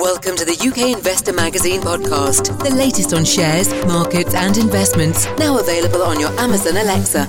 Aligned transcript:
Welcome 0.00 0.34
to 0.36 0.46
the 0.46 0.56
UK 0.56 0.96
Investor 0.96 1.34
Magazine 1.34 1.82
podcast, 1.82 2.58
the 2.64 2.74
latest 2.74 3.12
on 3.12 3.22
shares, 3.22 3.68
markets, 3.84 4.34
and 4.34 4.56
investments, 4.56 5.26
now 5.38 5.58
available 5.58 6.00
on 6.02 6.18
your 6.18 6.30
Amazon 6.40 6.78
Alexa. 6.78 7.26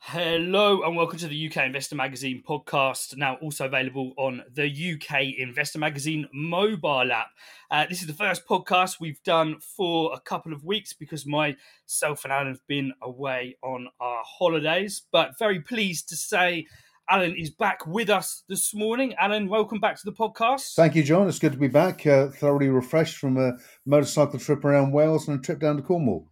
Hello 0.00 0.82
and 0.82 0.96
welcome 0.96 1.18
to 1.18 1.28
the 1.28 1.46
UK 1.48 1.64
Investor 1.64 1.94
Magazine 1.94 2.42
podcast, 2.46 3.16
now 3.16 3.36
also 3.36 3.64
available 3.64 4.12
on 4.18 4.42
the 4.52 4.66
UK 4.66 5.38
Investor 5.38 5.78
Magazine 5.78 6.28
mobile 6.34 7.10
app. 7.10 7.28
Uh, 7.70 7.86
this 7.88 8.02
is 8.02 8.06
the 8.06 8.12
first 8.12 8.46
podcast 8.46 9.00
we've 9.00 9.22
done 9.22 9.60
for 9.60 10.12
a 10.12 10.20
couple 10.20 10.52
of 10.52 10.62
weeks 10.62 10.92
because 10.92 11.24
myself 11.24 12.24
and 12.24 12.32
Alan 12.34 12.48
have 12.48 12.66
been 12.68 12.92
away 13.00 13.56
on 13.62 13.88
our 13.98 14.22
holidays, 14.26 15.00
but 15.10 15.38
very 15.38 15.60
pleased 15.60 16.10
to 16.10 16.16
say 16.16 16.66
Alan 17.12 17.36
is 17.36 17.50
back 17.50 17.86
with 17.86 18.08
us 18.08 18.42
this 18.48 18.72
morning. 18.74 19.14
Alan, 19.20 19.46
welcome 19.46 19.78
back 19.78 19.96
to 19.96 20.02
the 20.06 20.12
podcast. 20.12 20.74
Thank 20.76 20.94
you, 20.94 21.02
John. 21.02 21.28
It's 21.28 21.38
good 21.38 21.52
to 21.52 21.58
be 21.58 21.68
back, 21.68 22.06
uh, 22.06 22.28
thoroughly 22.28 22.70
refreshed 22.70 23.18
from 23.18 23.36
a 23.36 23.58
motorcycle 23.84 24.38
trip 24.38 24.64
around 24.64 24.92
Wales 24.92 25.28
and 25.28 25.38
a 25.38 25.42
trip 25.42 25.60
down 25.60 25.76
to 25.76 25.82
Cornwall. 25.82 26.26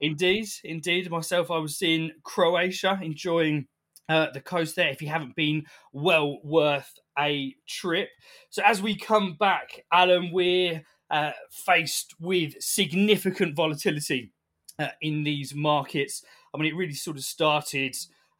Indeed, 0.00 0.48
indeed. 0.64 1.10
Myself, 1.10 1.50
I 1.50 1.58
was 1.58 1.82
in 1.82 2.12
Croatia 2.22 2.98
enjoying 3.02 3.66
uh, 4.08 4.28
the 4.32 4.40
coast 4.40 4.74
there. 4.74 4.88
If 4.88 5.02
you 5.02 5.08
haven't 5.08 5.36
been, 5.36 5.66
well 5.92 6.38
worth 6.42 6.90
a 7.18 7.54
trip. 7.68 8.08
So, 8.48 8.62
as 8.64 8.80
we 8.80 8.96
come 8.96 9.36
back, 9.38 9.84
Alan, 9.92 10.30
we're 10.32 10.82
uh, 11.10 11.32
faced 11.50 12.14
with 12.18 12.54
significant 12.58 13.54
volatility 13.54 14.32
uh, 14.78 14.88
in 15.02 15.24
these 15.24 15.54
markets. 15.54 16.24
I 16.54 16.58
mean, 16.58 16.72
it 16.72 16.74
really 16.74 16.94
sort 16.94 17.18
of 17.18 17.24
started 17.24 17.94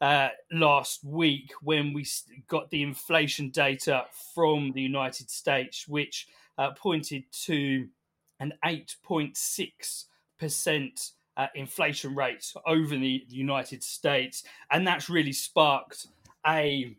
uh, 0.04 0.28
last 0.52 1.02
week 1.02 1.50
when 1.62 1.94
we 1.94 2.06
got 2.46 2.68
the 2.68 2.82
inflation 2.82 3.48
data 3.48 4.04
from 4.34 4.70
the 4.72 4.82
United 4.82 5.30
States, 5.30 5.88
which 5.88 6.28
uh, 6.58 6.72
pointed 6.72 7.24
to 7.32 7.88
an 8.38 8.52
8.6% 8.62 11.10
uh, 11.38 11.46
inflation 11.54 12.14
rate 12.14 12.52
over 12.66 12.94
the 12.94 13.24
United 13.30 13.82
States. 13.82 14.44
And 14.70 14.86
that's 14.86 15.08
really 15.08 15.32
sparked 15.32 16.08
a, 16.46 16.94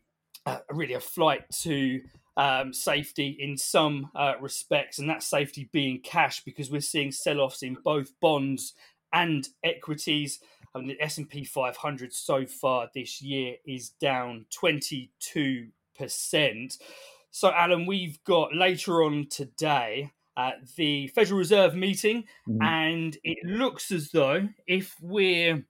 really 0.71 0.95
a 0.95 0.99
flight 0.99 1.47
to 1.61 2.01
um, 2.37 2.73
safety 2.73 3.37
in 3.39 3.55
some 3.55 4.09
uh, 4.15 4.33
respects, 4.41 4.97
and 4.97 5.07
that 5.11 5.21
safety 5.21 5.69
being 5.71 5.99
cash 5.99 6.43
because 6.43 6.71
we're 6.71 6.81
seeing 6.81 7.11
sell 7.11 7.39
offs 7.39 7.61
in 7.61 7.77
both 7.83 8.19
bonds 8.19 8.73
and 9.13 9.47
equities. 9.63 10.39
I 10.75 10.79
mean, 10.79 10.87
the 10.89 11.01
S&P 11.01 11.45
500 11.45 12.13
so 12.13 12.45
far 12.45 12.89
this 12.93 13.21
year 13.21 13.55
is 13.65 13.91
down 14.01 14.45
22%. 14.53 15.69
So, 17.31 17.51
Alan, 17.51 17.85
we've 17.85 18.21
got 18.25 18.53
later 18.53 19.03
on 19.03 19.27
today 19.29 20.11
uh, 20.37 20.51
the 20.75 21.07
Federal 21.07 21.39
Reserve 21.39 21.75
meeting, 21.75 22.25
mm-hmm. 22.47 22.61
and 22.61 23.17
it 23.23 23.37
looks 23.45 23.91
as 23.91 24.11
though 24.11 24.49
if 24.67 24.95
we're 25.01 25.65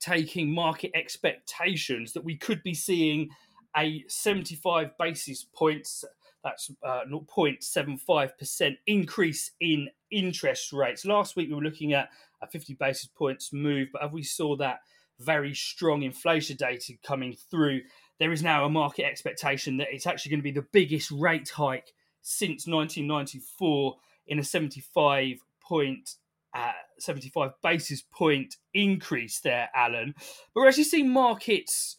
taking 0.00 0.52
market 0.52 0.90
expectations 0.94 2.12
that 2.12 2.24
we 2.24 2.36
could 2.36 2.62
be 2.62 2.74
seeing 2.74 3.28
a 3.76 4.04
75 4.08 4.90
basis 4.98 5.44
points 5.44 6.04
that's 6.44 6.70
uh, 6.84 7.00
0.75% 7.10 8.76
increase 8.86 9.50
in 9.60 9.88
interest 10.10 10.72
rates. 10.72 11.04
Last 11.04 11.36
week 11.36 11.48
we 11.48 11.54
were 11.54 11.62
looking 11.62 11.92
at 11.92 12.10
a 12.42 12.46
50 12.46 12.74
basis 12.74 13.06
points 13.06 13.52
move, 13.52 13.88
but 13.92 14.04
as 14.04 14.12
we 14.12 14.22
saw 14.22 14.56
that 14.56 14.80
very 15.18 15.54
strong 15.54 16.02
inflation 16.02 16.56
data 16.56 16.92
coming 17.02 17.36
through, 17.50 17.80
there 18.18 18.32
is 18.32 18.42
now 18.42 18.64
a 18.64 18.70
market 18.70 19.04
expectation 19.04 19.76
that 19.78 19.88
it's 19.90 20.06
actually 20.06 20.30
going 20.30 20.40
to 20.40 20.44
be 20.44 20.50
the 20.52 20.66
biggest 20.72 21.10
rate 21.10 21.48
hike 21.48 21.92
since 22.22 22.66
1994 22.66 23.96
in 24.26 24.38
a 24.38 24.44
75 24.44 25.38
point 25.62 26.14
uh, 26.54 26.72
75 26.98 27.52
basis 27.62 28.02
point 28.02 28.56
increase 28.72 29.40
there, 29.40 29.68
Alan. 29.74 30.14
But 30.16 30.60
we're 30.60 30.68
actually 30.68 30.84
seeing 30.84 31.10
markets 31.10 31.96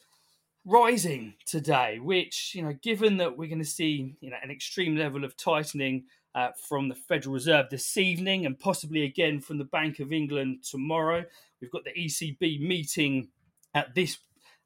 rising 0.66 1.36
today, 1.46 2.00
which, 2.00 2.53
you 2.56 2.63
know, 2.63 2.74
given 2.81 3.18
that 3.18 3.38
we're 3.38 3.47
going 3.47 3.59
to 3.59 3.66
see, 3.66 4.16
you 4.19 4.30
know, 4.30 4.38
an 4.42 4.52
extreme 4.52 4.96
level 4.96 5.24
of 5.24 5.38
tightening 5.38 6.06
uh, 6.35 6.50
from 6.67 6.90
the 6.90 6.95
Federal 6.95 7.34
Reserve 7.34 7.67
this 7.69 7.97
evening 7.97 8.45
and 8.45 8.59
possibly 8.59 9.03
again 9.03 9.41
from 9.41 9.57
the 9.57 9.66
Bank 9.66 10.00
of 10.00 10.12
England 10.12 10.63
tomorrow, 10.63 11.23
we've 11.62 11.72
got 11.72 11.84
the 11.84 11.94
ECB 11.94 12.62
meeting 12.62 13.29
at 13.73 13.95
this 13.95 14.17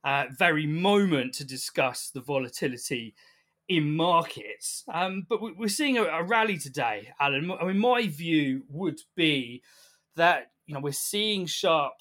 uh, 0.03 0.25
very 0.37 0.65
moment 0.65 1.33
to 1.35 1.45
discuss 1.45 2.09
the 2.09 2.21
volatility 2.21 3.15
in 3.69 3.95
markets. 3.95 4.83
Um, 4.93 5.25
but 5.29 5.39
we're 5.41 5.69
seeing 5.69 5.97
a, 5.97 6.03
a 6.03 6.23
rally 6.23 6.57
today, 6.57 7.09
Alan. 7.19 7.49
I 7.51 7.65
mean, 7.65 7.79
my 7.79 8.07
view 8.07 8.63
would 8.69 8.99
be 9.15 9.63
that, 10.15 10.51
you 10.65 10.73
know, 10.73 10.81
we're 10.81 10.91
seeing 10.91 11.45
sharp 11.45 11.93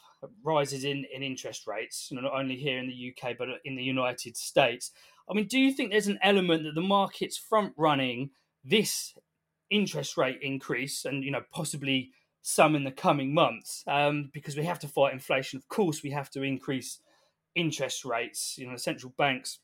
rises 0.44 0.84
in, 0.84 1.04
in 1.14 1.22
interest 1.22 1.66
rates, 1.66 2.08
you 2.10 2.16
know, 2.16 2.22
not 2.22 2.38
only 2.38 2.56
here 2.56 2.78
in 2.78 2.88
the 2.88 3.12
UK, 3.12 3.36
but 3.38 3.48
in 3.64 3.76
the 3.76 3.82
United 3.82 4.36
States. 4.36 4.92
I 5.28 5.34
mean, 5.34 5.46
do 5.46 5.58
you 5.58 5.72
think 5.72 5.90
there's 5.90 6.08
an 6.08 6.18
element 6.22 6.64
that 6.64 6.74
the 6.74 6.80
market's 6.80 7.36
front 7.36 7.72
running 7.76 8.30
this 8.64 9.14
interest 9.72 10.16
rate 10.16 10.38
increase 10.42 11.04
and, 11.04 11.24
you 11.24 11.30
know, 11.30 11.42
possibly 11.50 12.10
some 12.42 12.76
in 12.76 12.84
the 12.84 12.92
coming 12.92 13.32
months? 13.32 13.82
Um, 13.86 14.30
because 14.32 14.56
we 14.56 14.64
have 14.64 14.78
to 14.80 14.88
fight 14.88 15.12
inflation. 15.12 15.56
Of 15.56 15.68
course, 15.68 16.02
we 16.02 16.10
have 16.10 16.30
to 16.30 16.42
increase 16.42 16.98
interest 17.54 18.04
rates. 18.04 18.56
You 18.58 18.70
know, 18.70 18.76
central 18.76 19.12
banks, 19.16 19.58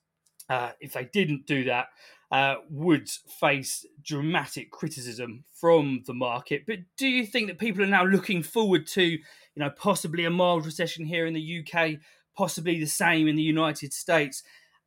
uh, 0.49 0.71
if 0.81 0.93
they 0.93 1.05
didn't 1.05 1.47
do 1.47 1.65
that, 1.65 1.89
uh, 2.31 2.57
would 2.71 3.09
face 3.09 3.87
dramatic 4.03 4.71
criticism 4.71 5.45
from 5.55 6.03
the 6.07 6.15
market. 6.15 6.65
But 6.67 6.81
do 6.97 7.09
you 7.09 7.25
think 7.25 7.49
that 7.49 7.59
people 7.59 7.83
are 7.83 7.87
now 7.87 8.05
looking 8.05 8.43
forward 8.43 8.87
to, 8.89 9.03
you 9.03 9.21
know, 9.57 9.71
possibly 9.71 10.25
a 10.25 10.31
mild 10.31 10.67
recession 10.67 11.07
here 11.07 11.27
in 11.27 11.35
the 11.35 11.65
UK, 11.65 12.01
possibly 12.37 12.79
the 12.79 12.87
same 12.87 13.29
in 13.29 13.37
the 13.37 13.43
United 13.43 13.93
States? 13.93 14.43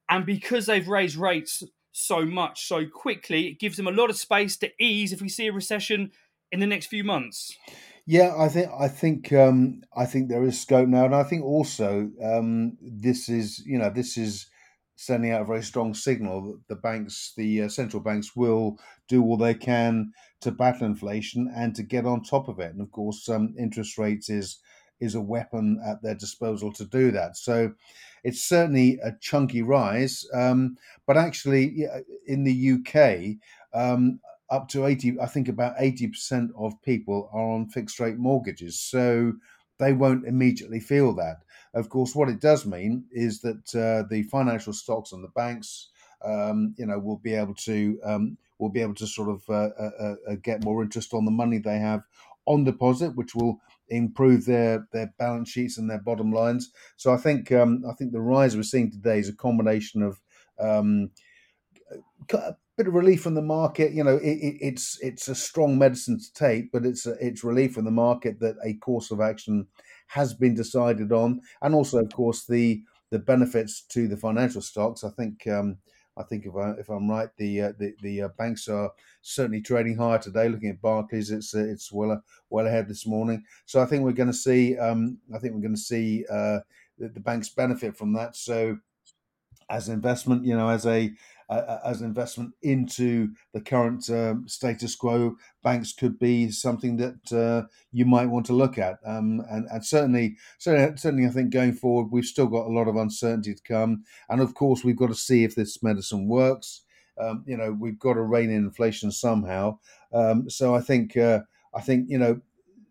And 0.10 0.26
because 0.26 0.66
they've 0.66 0.88
raised 0.88 1.16
rates 1.16 1.64
so 1.92 2.26
much 2.26 2.68
so 2.68 2.86
quickly, 2.86 3.48
it 3.48 3.60
gives 3.60 3.78
them 3.78 3.88
a 3.88 3.92
lot 3.92 4.10
of 4.10 4.18
space 4.18 4.58
to 4.58 4.72
ease 4.80 5.12
if 5.12 5.22
we 5.22 5.30
see 5.30 5.48
a 5.48 5.54
recession 5.54 6.12
in 6.52 6.60
the 6.60 6.68
next 6.68 6.88
few 6.88 7.04
months. 7.04 7.56
Yeah, 8.06 8.34
I 8.38 8.48
think 8.50 8.70
I 8.78 8.88
think 8.88 9.32
um, 9.32 9.82
I 9.96 10.06
think 10.06 10.28
there 10.28 10.44
is 10.44 10.60
scope 10.60 10.88
now, 10.88 11.06
and 11.06 11.16
I 11.16 11.24
think 11.24 11.44
also 11.44 12.10
um, 12.24 12.78
this 12.82 13.30
is 13.30 13.60
you 13.66 13.78
know 13.78 13.90
this 13.90 14.18
is 14.18 14.48
sending 14.96 15.32
out 15.32 15.42
a 15.42 15.46
very 15.46 15.64
strong 15.64 15.94
signal 15.94 16.44
that 16.44 16.68
the 16.68 16.76
banks, 16.76 17.34
the 17.36 17.64
uh, 17.64 17.70
central 17.70 18.02
banks, 18.02 18.36
will 18.36 18.78
do 19.08 19.24
all 19.24 19.38
they 19.38 19.54
can 19.54 20.12
to 20.42 20.52
battle 20.52 20.86
inflation 20.86 21.52
and 21.56 21.76
to 21.76 21.84
get 21.84 22.06
on 22.06 22.22
top 22.22 22.48
of 22.48 22.60
it. 22.60 22.72
And 22.72 22.82
of 22.82 22.92
course, 22.92 23.28
um, 23.30 23.54
interest 23.58 23.98
rates 23.98 24.30
is 24.30 24.60
is 25.02 25.16
a 25.16 25.22
weapon 25.22 25.82
at 25.86 26.02
their 26.02 26.16
disposal 26.16 26.72
to 26.74 26.86
do 26.86 27.12
that. 27.12 27.36
So 27.36 27.74
it's 28.24 28.42
certainly 28.42 29.00
a 29.04 29.14
chunky 29.20 29.62
rise, 29.62 30.26
um, 30.34 30.78
but 31.06 31.18
actually, 31.18 31.86
in 32.26 32.44
the 32.44 32.72
UK. 32.74 33.38
Um, 33.74 34.20
up 34.50 34.68
to 34.68 34.86
80 34.86 35.18
i 35.22 35.28
think 35.28 35.48
about 35.48 35.78
80% 35.78 36.50
of 36.58 36.74
people 36.82 37.30
are 37.32 37.52
on 37.52 37.70
fixed 37.70 38.02
rate 38.02 38.18
mortgages 38.18 38.78
so 38.78 39.32
they 39.78 39.94
won't 39.94 40.28
immediately 40.28 40.82
feel 40.82 41.14
that 41.14 41.38
of 41.74 41.90
course, 41.90 42.16
what 42.16 42.30
it 42.30 42.42
does 42.42 42.66
mean 42.66 43.06
is 43.12 43.42
that 43.42 43.76
uh, 43.76 44.08
the 44.10 44.24
financial 44.24 44.74
stocks 44.74 45.14
and 45.14 45.24
the 45.24 45.30
banks, 45.30 45.90
um, 46.24 46.76
you 46.78 46.86
know, 46.86 47.00
will 47.00 47.18
be 47.18 47.34
able 47.34 47.56
to 47.56 48.00
um, 48.04 48.38
will 48.60 48.70
be 48.70 48.82
able 48.82 48.96
to 48.96 49.08
sort 49.08 49.30
of 49.30 49.44
uh, 49.50 49.70
uh, 49.80 50.16
uh, 50.30 50.36
get 50.44 50.64
more 50.64 50.84
interest 50.84 51.14
on 51.14 51.26
the 51.26 51.32
money 51.32 51.58
they 51.58 51.80
have 51.80 52.04
on 52.46 52.64
deposit, 52.64 53.16
which 53.16 53.34
will 53.36 53.60
improve 53.92 54.46
their 54.46 54.88
their 54.92 55.14
balance 55.20 55.50
sheets 55.50 55.78
and 55.78 55.90
their 55.90 56.02
bottom 56.02 56.32
lines. 56.32 56.72
So 56.98 57.14
I 57.14 57.18
think 57.18 57.52
um, 57.52 57.84
I 57.90 57.94
think 57.94 58.12
the 58.12 58.22
rise 58.22 58.56
we're 58.56 58.64
seeing 58.64 58.92
today 58.92 59.20
is 59.20 59.30
a 59.30 59.36
combination 59.36 60.02
of 60.02 60.20
um, 60.60 61.12
a 62.34 62.56
bit 62.78 62.88
of 62.88 62.94
relief 62.94 63.22
from 63.22 63.36
the 63.36 63.42
market. 63.42 63.92
You 63.92 64.04
know, 64.04 64.18
it, 64.18 64.38
it, 64.38 64.58
it's 64.62 64.98
it's 65.02 65.28
a 65.28 65.36
strong 65.36 65.78
medicine 65.78 66.20
to 66.20 66.34
take, 66.34 66.72
but 66.72 66.86
it's 66.86 67.06
a, 67.06 67.14
it's 67.26 67.44
relief 67.44 67.74
from 67.74 67.86
the 67.86 67.92
market 67.92 68.40
that 68.40 68.56
a 68.64 68.74
course 68.76 69.12
of 69.12 69.22
action 69.22 69.68
has 70.08 70.34
been 70.34 70.56
decided 70.56 71.12
on, 71.12 71.42
and 71.62 71.76
also, 71.76 72.00
of 72.00 72.12
course, 72.12 72.46
the 72.46 72.82
the 73.12 73.20
benefits 73.20 73.84
to 73.90 74.08
the 74.08 74.18
financial 74.18 74.62
stocks. 74.62 75.04
I 75.04 75.10
think 75.10 75.46
um, 75.48 75.78
I 76.18 76.24
think 76.24 76.46
if 76.46 76.56
I 76.56 76.72
if 76.72 76.90
I'm 76.90 77.10
right, 77.10 77.30
the 77.38 77.62
uh, 77.62 77.74
the 77.78 77.94
the 78.02 78.24
uh, 78.24 78.30
banks 78.38 78.68
are 78.68 78.92
certainly 79.22 79.62
trading 79.62 79.98
higher 79.98 80.20
today. 80.20 80.50
Looking 80.50 80.70
at 80.70 80.82
Barclays, 80.82 81.32
it's 81.32 81.56
uh, 81.56 81.64
it's 81.64 81.92
well 81.92 82.22
well 82.50 82.68
ahead 82.68 82.88
this 82.88 83.08
morning. 83.08 83.44
So 83.66 83.82
I 83.82 83.86
think 83.86 84.04
we're 84.04 84.12
going 84.12 84.32
to 84.32 84.34
see 84.34 84.78
um, 84.78 85.18
I 85.34 85.40
think 85.40 85.54
we're 85.54 85.62
going 85.62 85.76
to 85.76 85.82
see 85.82 86.26
uh, 86.30 86.60
the, 86.98 87.10
the 87.10 87.20
banks 87.20 87.50
benefit 87.50 87.98
from 87.98 88.14
that. 88.14 88.36
So 88.36 88.78
as 89.70 89.88
an 89.88 89.94
investment, 89.94 90.46
you 90.46 90.56
know, 90.56 90.70
as 90.70 90.86
a 90.86 91.12
uh, 91.52 91.80
as 91.86 92.02
an 92.02 92.08
investment 92.08 92.54
into 92.62 93.30
the 93.54 93.62
current 93.62 94.10
um, 94.10 94.48
status 94.48 94.96
quo, 94.96 95.36
banks 95.64 95.94
could 95.94 96.18
be 96.18 96.50
something 96.50 96.98
that 96.98 97.34
uh, 97.34 97.68
you 97.92 98.06
might 98.06 98.28
want 98.28 98.46
to 98.46 98.54
look 98.54 98.78
at. 98.78 98.98
Um, 99.06 99.42
and, 99.50 99.68
and 99.70 99.86
certainly, 99.86 100.38
certainly, 100.58 100.98
certainly, 100.98 101.28
I 101.28 101.32
think 101.32 101.52
going 101.52 101.74
forward, 101.74 102.12
we've 102.12 102.26
still 102.26 102.48
got 102.48 102.68
a 102.68 102.74
lot 102.74 102.88
of 102.88 102.96
uncertainty 102.96 103.54
to 103.54 103.64
come. 103.64 104.04
And 104.30 104.42
of 104.42 104.54
course, 104.54 104.84
we've 104.84 104.96
got 104.96 105.10
to 105.10 105.16
see 105.16 105.44
if 105.44 105.56
this 105.56 105.84
medicine 105.84 106.28
works. 106.28 106.84
um, 107.20 107.44
you 107.46 107.58
know 107.58 107.72
we've 107.72 108.00
got 108.00 108.14
to 108.14 108.22
rein 108.22 108.50
in 108.50 108.66
inflation 108.66 109.12
somehow. 109.12 109.78
Um, 110.14 110.50
so 110.50 110.76
I 110.76 110.82
think 110.82 111.18
uh, 111.18 111.42
I 111.76 111.82
think 111.82 112.10
you 112.10 112.18
know 112.18 112.42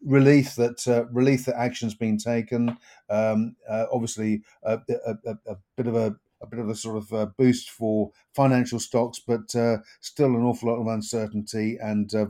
relief 0.04 0.54
that 0.56 0.86
uh, 0.86 1.06
relief 1.12 1.44
that 1.46 1.58
action's 1.58 1.94
been 1.94 2.18
taken. 2.18 2.76
Um, 3.08 3.56
uh, 3.68 3.86
obviously, 3.92 4.42
a, 4.62 4.78
a, 5.06 5.36
a, 5.46 5.56
bit 5.76 5.86
of 5.86 5.96
a 5.96 6.16
a 6.42 6.46
bit 6.46 6.58
of 6.58 6.68
a 6.68 6.74
sort 6.74 6.96
of 6.96 7.12
a 7.12 7.26
boost 7.26 7.70
for 7.70 8.10
financial 8.34 8.78
stocks, 8.78 9.20
but 9.26 9.54
uh, 9.54 9.78
still 10.00 10.28
an 10.28 10.42
awful 10.42 10.70
lot 10.70 10.80
of 10.80 10.86
uncertainty 10.86 11.78
and 11.80 12.14
uh, 12.14 12.24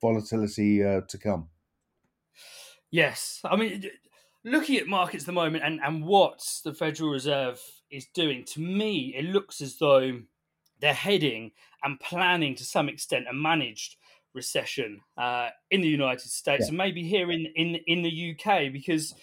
volatility 0.00 0.84
uh, 0.84 1.00
to 1.08 1.18
come. 1.18 1.48
Yes, 2.90 3.40
I 3.44 3.56
mean, 3.56 3.84
looking 4.44 4.76
at 4.76 4.86
markets 4.86 5.24
at 5.24 5.26
the 5.26 5.32
moment 5.32 5.64
and 5.64 5.80
and 5.82 6.04
what 6.04 6.42
the 6.64 6.74
Federal 6.74 7.10
Reserve 7.10 7.60
is 7.90 8.06
doing, 8.14 8.44
to 8.46 8.60
me, 8.60 9.14
it 9.16 9.24
looks 9.26 9.60
as 9.60 9.78
though 9.78 10.20
they're 10.80 10.94
heading 10.94 11.52
and 11.84 12.00
planning 12.00 12.54
to 12.56 12.64
some 12.64 12.88
extent 12.88 13.26
a 13.28 13.34
managed 13.34 13.96
recession 14.34 15.00
uh, 15.16 15.48
in 15.70 15.80
the 15.80 15.88
United 15.88 16.30
States 16.30 16.62
yeah. 16.62 16.68
and 16.68 16.76
maybe 16.76 17.02
here 17.02 17.30
in, 17.30 17.46
in 17.56 17.76
in 17.86 18.02
the 18.02 18.36
UK 18.36 18.72
because 18.72 19.14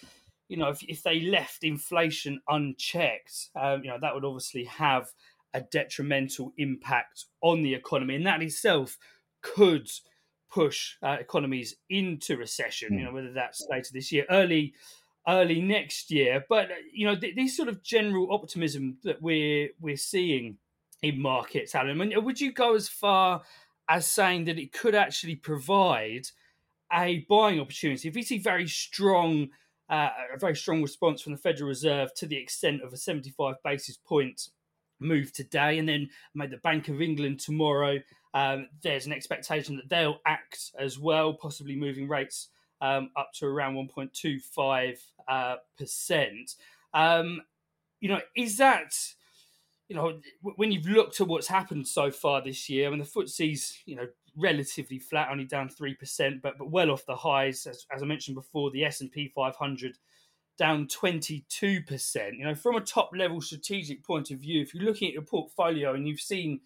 you 0.48 0.56
know 0.56 0.68
if, 0.68 0.82
if 0.84 1.02
they 1.02 1.20
left 1.20 1.64
inflation 1.64 2.40
unchecked 2.48 3.50
um, 3.60 3.82
you 3.82 3.90
know 3.90 3.98
that 4.00 4.14
would 4.14 4.24
obviously 4.24 4.64
have 4.64 5.08
a 5.54 5.60
detrimental 5.60 6.52
impact 6.58 7.24
on 7.40 7.62
the 7.62 7.74
economy 7.74 8.14
and 8.14 8.26
that 8.26 8.42
itself 8.42 8.98
could 9.42 9.88
push 10.50 10.96
uh, 11.02 11.16
economies 11.20 11.76
into 11.88 12.36
recession 12.36 12.92
mm. 12.92 12.98
you 12.98 13.04
know 13.04 13.12
whether 13.12 13.32
that's 13.32 13.66
later 13.70 13.90
this 13.92 14.12
year 14.12 14.24
early 14.30 14.74
early 15.26 15.60
next 15.60 16.10
year 16.10 16.44
but 16.48 16.68
you 16.92 17.06
know 17.06 17.16
th- 17.16 17.34
this 17.34 17.56
sort 17.56 17.68
of 17.68 17.82
general 17.82 18.32
optimism 18.32 18.96
that 19.04 19.20
we're 19.20 19.68
we're 19.80 19.96
seeing 19.96 20.56
in 21.02 21.20
markets 21.20 21.74
alan 21.74 22.00
I 22.00 22.04
mean, 22.04 22.24
would 22.24 22.40
you 22.40 22.52
go 22.52 22.74
as 22.74 22.88
far 22.88 23.42
as 23.88 24.06
saying 24.06 24.44
that 24.44 24.58
it 24.58 24.72
could 24.72 24.94
actually 24.94 25.36
provide 25.36 26.28
a 26.92 27.26
buying 27.28 27.60
opportunity. 27.60 28.08
If 28.08 28.14
we 28.14 28.22
see 28.22 28.38
very 28.38 28.68
strong, 28.68 29.48
uh, 29.90 30.10
a 30.34 30.38
very 30.38 30.56
strong 30.56 30.82
response 30.82 31.20
from 31.20 31.32
the 31.32 31.38
Federal 31.38 31.68
Reserve 31.68 32.14
to 32.14 32.26
the 32.26 32.36
extent 32.36 32.82
of 32.82 32.92
a 32.92 32.96
75 32.96 33.56
basis 33.64 33.96
point 33.96 34.48
move 35.00 35.32
today, 35.32 35.78
and 35.78 35.88
then 35.88 36.08
made 36.34 36.50
the 36.50 36.58
Bank 36.58 36.88
of 36.88 37.00
England 37.00 37.40
tomorrow, 37.40 37.98
um, 38.34 38.68
there's 38.82 39.06
an 39.06 39.12
expectation 39.12 39.76
that 39.76 39.88
they'll 39.88 40.18
act 40.26 40.72
as 40.78 40.98
well, 40.98 41.32
possibly 41.32 41.76
moving 41.76 42.08
rates 42.08 42.48
um, 42.80 43.10
up 43.16 43.30
to 43.34 43.46
around 43.46 43.74
1.25 43.74 44.98
uh, 45.26 45.56
percent. 45.78 46.54
Um, 46.92 47.42
you 48.00 48.08
know, 48.08 48.20
is 48.36 48.58
that 48.58 48.92
you 49.88 49.96
know, 49.96 50.20
when 50.42 50.70
you've 50.70 50.86
looked 50.86 51.20
at 51.20 51.26
what's 51.26 51.48
happened 51.48 51.88
so 51.88 52.10
far 52.10 52.42
this 52.42 52.68
year, 52.68 52.86
I 52.86 52.90
mean, 52.90 52.98
the 52.98 53.06
FTSE's, 53.06 53.78
you 53.86 53.96
know, 53.96 54.06
relatively 54.38 54.98
flat, 54.98 55.28
only 55.30 55.44
down 55.44 55.68
3%, 55.68 56.40
but, 56.40 56.58
but 56.58 56.70
well 56.70 56.90
off 56.90 57.06
the 57.06 57.16
highs. 57.16 57.66
As, 57.66 57.86
as 57.94 58.02
I 58.02 58.06
mentioned 58.06 58.36
before, 58.36 58.70
the 58.70 58.84
S&P 58.84 59.32
500 59.34 59.98
down 60.56 60.86
22%. 60.86 62.38
You 62.38 62.44
know, 62.44 62.54
from 62.54 62.76
a 62.76 62.80
top 62.80 63.10
level 63.14 63.40
strategic 63.40 64.04
point 64.04 64.30
of 64.30 64.38
view, 64.38 64.62
if 64.62 64.74
you're 64.74 64.84
looking 64.84 65.08
at 65.08 65.14
your 65.14 65.22
portfolio 65.22 65.94
and 65.94 66.06
you've 66.06 66.20
seen 66.20 66.60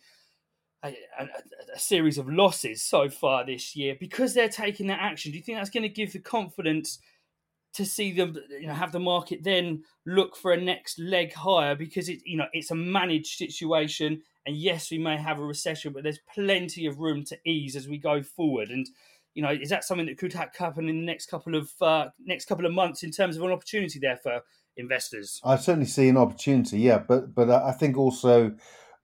a, 0.84 0.96
a, 1.18 1.28
a, 1.74 1.78
series 1.78 2.18
of 2.18 2.28
losses 2.28 2.82
so 2.82 3.08
far 3.08 3.46
this 3.46 3.76
year 3.76 3.96
because 3.98 4.34
they're 4.34 4.48
taking 4.48 4.88
that 4.88 5.00
action. 5.00 5.30
Do 5.30 5.38
you 5.38 5.44
think 5.44 5.58
that's 5.58 5.70
going 5.70 5.84
to 5.84 5.88
give 5.88 6.12
the 6.12 6.18
confidence 6.18 6.98
to 7.74 7.86
see 7.86 8.12
them 8.12 8.36
you 8.50 8.66
know 8.66 8.74
have 8.74 8.92
the 8.92 9.00
market 9.00 9.42
then 9.42 9.82
look 10.04 10.36
for 10.36 10.52
a 10.52 10.60
next 10.60 10.98
leg 10.98 11.32
higher 11.32 11.74
because 11.74 12.08
it 12.08 12.20
you 12.26 12.36
know 12.36 12.46
it's 12.52 12.70
a 12.70 12.74
managed 12.74 13.38
situation 13.38 14.20
and 14.46 14.56
yes 14.56 14.90
we 14.90 14.98
may 14.98 15.16
have 15.16 15.38
a 15.38 15.44
recession 15.44 15.92
but 15.92 16.02
there's 16.02 16.20
plenty 16.34 16.86
of 16.86 16.98
room 16.98 17.24
to 17.24 17.38
ease 17.44 17.76
as 17.76 17.88
we 17.88 17.98
go 17.98 18.22
forward. 18.22 18.70
And 18.70 18.86
you 19.34 19.42
know 19.42 19.50
is 19.50 19.70
that 19.70 19.84
something 19.84 20.06
that 20.06 20.18
could 20.18 20.32
happen 20.32 20.88
in 20.88 20.96
the 20.96 21.06
next 21.06 21.26
couple 21.26 21.54
of 21.54 21.70
uh, 21.80 22.08
next 22.24 22.46
couple 22.46 22.66
of 22.66 22.72
months 22.72 23.02
in 23.02 23.10
terms 23.10 23.36
of 23.36 23.42
an 23.42 23.52
opportunity 23.52 23.98
there 23.98 24.16
for 24.16 24.42
investors? 24.76 25.40
I 25.44 25.56
certainly 25.56 25.86
see 25.86 26.08
an 26.08 26.16
opportunity 26.16 26.78
yeah. 26.78 26.98
But 26.98 27.34
but 27.34 27.50
i 27.50 27.72
think 27.72 27.96
also 27.96 28.54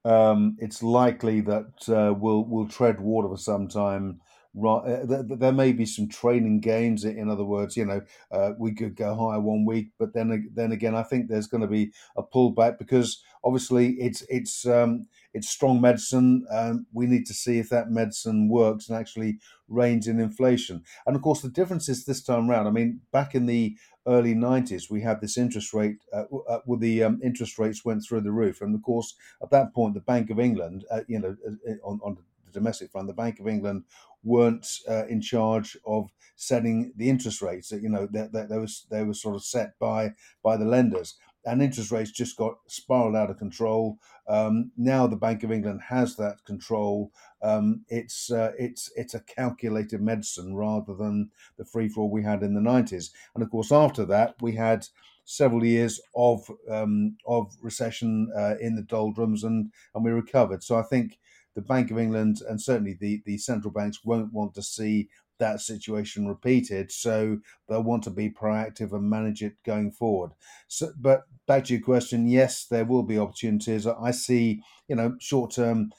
um, 0.05 0.57
it's 0.59 0.83
likely 0.83 1.41
that 1.43 1.89
uh, 1.89 2.15
we'll 2.15 2.45
we'll 2.45 2.69
tread 2.69 3.01
water 3.01 3.29
for 3.29 3.37
some 3.37 3.69
time 3.69 4.21
right 4.55 5.03
uh, 5.03 5.23
there 5.23 5.53
may 5.53 5.73
be 5.73 5.85
some 5.85 6.09
training 6.09 6.61
gains 6.61 7.05
in 7.05 7.29
other 7.29 7.45
words 7.45 7.77
you 7.77 7.85
know 7.85 8.01
uh, 8.33 8.53
we 8.59 8.73
could 8.73 8.97
go 8.97 9.15
higher 9.15 9.41
one 9.41 9.65
week 9.65 9.91
but 9.99 10.15
then 10.15 10.51
then 10.55 10.73
again 10.73 10.95
i 10.95 11.03
think 11.03 11.29
there's 11.29 11.47
going 11.47 11.61
to 11.61 11.67
be 11.67 11.93
a 12.17 12.23
pullback 12.23 12.79
because 12.79 13.23
obviously 13.45 13.91
it's 14.01 14.23
it's 14.29 14.67
um, 14.67 15.07
it's 15.35 15.49
strong 15.49 15.81
medicine 15.81 16.47
um, 16.51 16.87
we 16.93 17.07
need 17.07 17.27
to 17.27 17.35
see 17.35 17.59
if 17.59 17.69
that 17.69 17.91
medicine 17.91 18.49
works 18.49 18.89
and 18.89 18.99
actually 18.99 19.39
reins 19.69 20.07
in 20.07 20.19
inflation. 20.19 20.83
And 21.07 21.15
of 21.17 21.23
course 21.23 21.43
the 21.43 21.49
difference 21.49 21.89
is 21.89 22.05
this 22.05 22.23
time 22.23 22.51
around 22.51 22.67
i 22.67 22.71
mean 22.71 23.01
back 23.13 23.35
in 23.35 23.47
the 23.47 23.77
early 24.07 24.35
90s 24.35 24.91
we 24.91 25.03
had 25.03 25.21
this 25.21 25.37
interest 25.37 25.75
rate 25.75 25.99
uh, 26.13 26.25
uh, 26.49 26.61
well 26.67 26.79
the 26.79 27.03
um, 27.03 27.21
interest 27.23 27.59
rates 27.59 27.85
went 27.85 28.05
through 28.05 28.23
the 28.23 28.33
roof. 28.33 28.61
And 28.61 28.75
of 28.75 28.83
course 28.83 29.15
at 29.43 29.51
that 29.51 29.75
point 29.75 29.95
the 29.95 30.01
bank 30.01 30.31
of 30.31 30.41
england 30.41 30.85
uh, 30.91 31.03
you 31.09 31.19
know 31.19 31.37
uh, 31.47 31.73
on, 31.85 32.01
on 32.03 32.17
the 32.17 32.53
domestic 32.53 32.91
front 32.91 33.07
the 33.07 33.13
bank 33.13 33.39
of 33.41 33.47
england 33.47 33.85
weren't 34.25 34.67
uh, 34.89 35.07
in 35.07 35.21
charge 35.21 35.77
of 35.87 36.11
setting 36.37 36.93
the 36.97 37.11
interest 37.11 37.43
rates. 37.43 37.73
You 37.73 37.89
know, 37.89 38.07
they, 38.11 38.29
they, 38.33 38.59
was 38.59 38.87
they 38.91 39.03
were 39.05 39.15
sort 39.15 39.37
of 39.37 39.45
set 39.45 39.79
by 39.79 40.15
by 40.43 40.57
the 40.57 40.65
lenders, 40.65 41.15
and 41.49 41.63
interest 41.63 41.91
rates 41.91 42.11
just 42.11 42.37
got 42.37 42.59
spiraled 42.67 43.17
out 43.17 43.31
of 43.31 43.39
control. 43.39 43.99
Um, 44.29 44.71
now 44.77 45.07
the 45.07 45.17
Bank 45.17 45.43
of 45.43 45.51
England 45.51 45.81
has 45.89 46.17
that 46.17 46.45
control. 46.45 47.11
Um, 47.43 47.85
it's 47.89 48.31
uh, 48.31 48.53
it's 48.59 48.93
it's 48.97 49.15
a 49.15 49.21
calculated 49.21 50.01
medicine 50.01 50.55
rather 50.55 50.95
than 50.95 51.31
the 51.57 51.65
free 51.65 51.89
for 51.89 52.03
all 52.03 52.11
we 52.11 52.23
had 52.23 52.43
in 52.43 52.55
the 52.55 52.61
nineties. 52.61 53.11
And 53.35 53.43
of 53.43 53.51
course, 53.51 53.73
after 53.73 54.05
that, 54.07 54.35
we 54.41 54.57
had 54.57 54.87
several 55.25 55.65
years 55.65 56.01
of 56.15 56.51
um, 56.71 57.17
of 57.27 57.55
recession 57.63 58.31
uh, 58.37 58.55
in 58.61 58.77
the 58.77 58.83
doldrums, 58.83 59.45
and 59.45 59.73
and 59.95 60.05
we 60.05 60.11
recovered. 60.11 60.63
So 60.63 60.77
I 60.79 60.83
think 60.83 61.19
the 61.55 61.63
Bank 61.63 61.91
of 61.91 61.99
England 61.99 62.41
and 62.49 62.63
certainly 62.63 62.97
the, 63.01 63.21
the 63.27 63.37
central 63.37 63.73
banks 63.73 64.05
won't 64.05 64.33
want 64.33 64.55
to 64.55 64.63
see 64.63 65.09
that 65.39 65.61
situation 65.61 66.27
repeated. 66.27 66.91
So 66.93 67.39
they'll 67.69 67.83
want 67.83 68.05
to 68.05 68.11
be 68.11 68.31
proactive 68.31 68.93
and 68.93 69.09
manage 69.09 69.43
it 69.43 69.55
going 69.65 69.91
forward. 69.93 70.33
So, 70.69 70.93
but 70.99 71.23
back 71.47 71.65
to 71.65 71.75
your 71.75 71.83
question, 71.83 72.29
yes, 72.29 72.65
there 72.65 72.85
will 72.85 73.03
be 73.03 73.19
opportunities. 73.19 73.87
I 73.87 74.11
see, 74.11 74.63
you 74.89 74.97
know, 74.97 75.17
short 75.21 75.53
term 75.53 75.93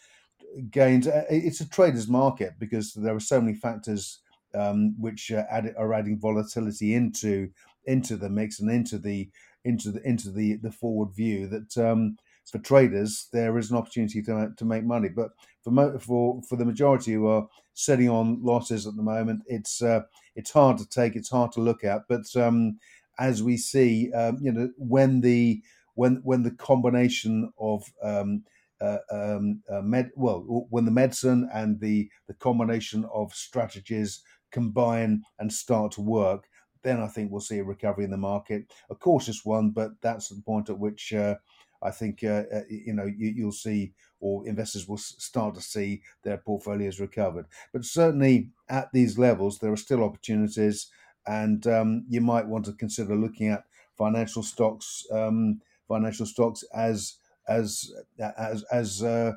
gains. 0.71 1.07
It's 1.29 1.61
a 1.61 1.69
trader's 1.69 2.07
market 2.07 2.53
because 2.59 2.93
there 2.93 3.15
are 3.15 3.19
so 3.19 3.41
many 3.41 3.55
factors 3.55 4.19
um, 4.53 4.95
which 4.99 5.31
are, 5.31 5.47
add, 5.49 5.73
are 5.77 5.93
adding 5.93 6.19
volatility 6.19 6.95
into 6.95 7.49
into 7.85 8.17
the 8.17 8.29
mix 8.29 8.59
and 8.59 8.69
into 8.69 8.97
the 8.97 9.29
into 9.63 9.91
the 9.91 10.01
into 10.07 10.29
the 10.31 10.55
the 10.55 10.71
forward 10.71 11.09
view 11.15 11.47
that 11.47 11.77
um, 11.77 12.17
for 12.49 12.59
traders, 12.59 13.27
there 13.31 13.57
is 13.57 13.71
an 13.71 13.77
opportunity 13.77 14.21
to, 14.23 14.51
to 14.55 14.65
make 14.65 14.83
money. 14.83 15.09
But 15.09 15.31
for 15.63 15.99
for 15.99 16.41
for 16.47 16.55
the 16.55 16.65
majority 16.65 17.13
who 17.13 17.27
are 17.27 17.47
sitting 17.73 18.09
on 18.09 18.43
losses 18.43 18.87
at 18.87 18.95
the 18.95 19.03
moment, 19.03 19.43
it's 19.47 19.81
uh, 19.81 20.01
it's 20.35 20.51
hard 20.51 20.77
to 20.79 20.87
take, 20.87 21.15
it's 21.15 21.29
hard 21.29 21.51
to 21.53 21.61
look 21.61 21.83
at. 21.83 22.03
But 22.07 22.25
um, 22.35 22.79
as 23.19 23.43
we 23.43 23.57
see, 23.57 24.11
um, 24.13 24.37
you 24.41 24.51
know, 24.51 24.69
when 24.77 25.21
the 25.21 25.61
when 25.95 26.21
when 26.23 26.43
the 26.43 26.51
combination 26.51 27.51
of 27.59 27.83
um, 28.01 28.43
uh, 28.81 28.99
um, 29.11 29.61
uh, 29.69 29.81
med 29.81 30.11
well, 30.15 30.39
when 30.69 30.85
the 30.85 30.91
medicine 30.91 31.49
and 31.53 31.79
the 31.79 32.09
the 32.27 32.33
combination 32.33 33.05
of 33.13 33.33
strategies 33.33 34.21
combine 34.51 35.21
and 35.37 35.51
start 35.51 35.91
to 35.91 36.01
work, 36.01 36.47
then 36.83 37.01
I 37.01 37.07
think 37.07 37.31
we'll 37.31 37.41
see 37.41 37.59
a 37.59 37.63
recovery 37.63 38.05
in 38.05 38.11
the 38.11 38.17
market. 38.17 38.71
A 38.89 38.95
cautious 38.95 39.43
one, 39.43 39.71
but 39.71 39.91
that's 40.01 40.29
the 40.29 40.41
point 40.41 40.69
at 40.69 40.79
which 40.79 41.13
uh, 41.13 41.35
I 41.81 41.91
think 41.91 42.23
uh, 42.23 42.43
uh 42.53 42.61
you 42.69 42.93
know 42.93 43.05
you, 43.05 43.45
will 43.45 43.51
see, 43.51 43.93
or 44.19 44.47
investors 44.47 44.87
will 44.87 44.97
start 44.97 45.55
to 45.55 45.61
see 45.61 46.01
their 46.23 46.37
portfolios 46.37 46.99
recovered. 46.99 47.45
But 47.73 47.85
certainly 47.85 48.49
at 48.69 48.91
these 48.91 49.17
levels, 49.17 49.59
there 49.59 49.71
are 49.71 49.77
still 49.77 50.03
opportunities, 50.03 50.87
and 51.27 51.65
um, 51.67 52.05
you 52.09 52.21
might 52.21 52.47
want 52.47 52.65
to 52.65 52.73
consider 52.73 53.15
looking 53.15 53.49
at 53.49 53.63
financial 53.97 54.43
stocks, 54.43 55.05
um, 55.11 55.61
financial 55.87 56.25
stocks 56.25 56.63
as 56.73 57.15
as 57.47 57.91
as 58.19 58.63
as 58.71 59.03
uh, 59.03 59.33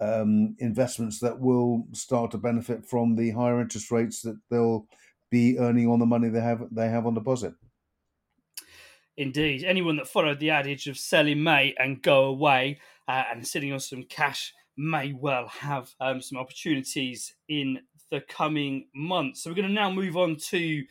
um, 0.00 0.56
investments 0.58 1.18
that 1.20 1.38
will 1.38 1.86
start 1.92 2.30
to 2.32 2.38
benefit 2.38 2.84
from 2.84 3.16
the 3.16 3.30
higher 3.30 3.60
interest 3.60 3.90
rates 3.90 4.22
that 4.22 4.38
they'll 4.50 4.86
be 5.30 5.58
earning 5.58 5.88
on 5.88 5.98
the 5.98 6.06
money 6.06 6.28
they 6.28 6.40
have 6.40 6.62
they 6.70 6.88
have 6.88 7.06
on 7.06 7.14
deposit. 7.14 7.54
Indeed, 9.16 9.64
anyone 9.64 9.96
that 9.96 10.08
followed 10.08 10.40
the 10.40 10.50
adage 10.50 10.86
of 10.88 10.98
sell 10.98 11.26
in 11.26 11.42
May 11.42 11.74
and 11.78 12.02
go 12.02 12.24
away 12.24 12.80
uh, 13.06 13.24
and 13.30 13.46
sitting 13.46 13.72
on 13.72 13.80
some 13.80 14.02
cash 14.04 14.52
may 14.76 15.12
well 15.12 15.46
have 15.46 15.90
um, 16.00 16.20
some 16.20 16.38
opportunities 16.38 17.34
in 17.48 17.80
the 18.10 18.20
coming 18.20 18.88
months. 18.94 19.42
So 19.42 19.50
we're 19.50 19.56
going 19.56 19.68
to 19.68 19.74
now 19.74 19.90
move 19.90 20.16
on 20.16 20.36
to 20.48 20.82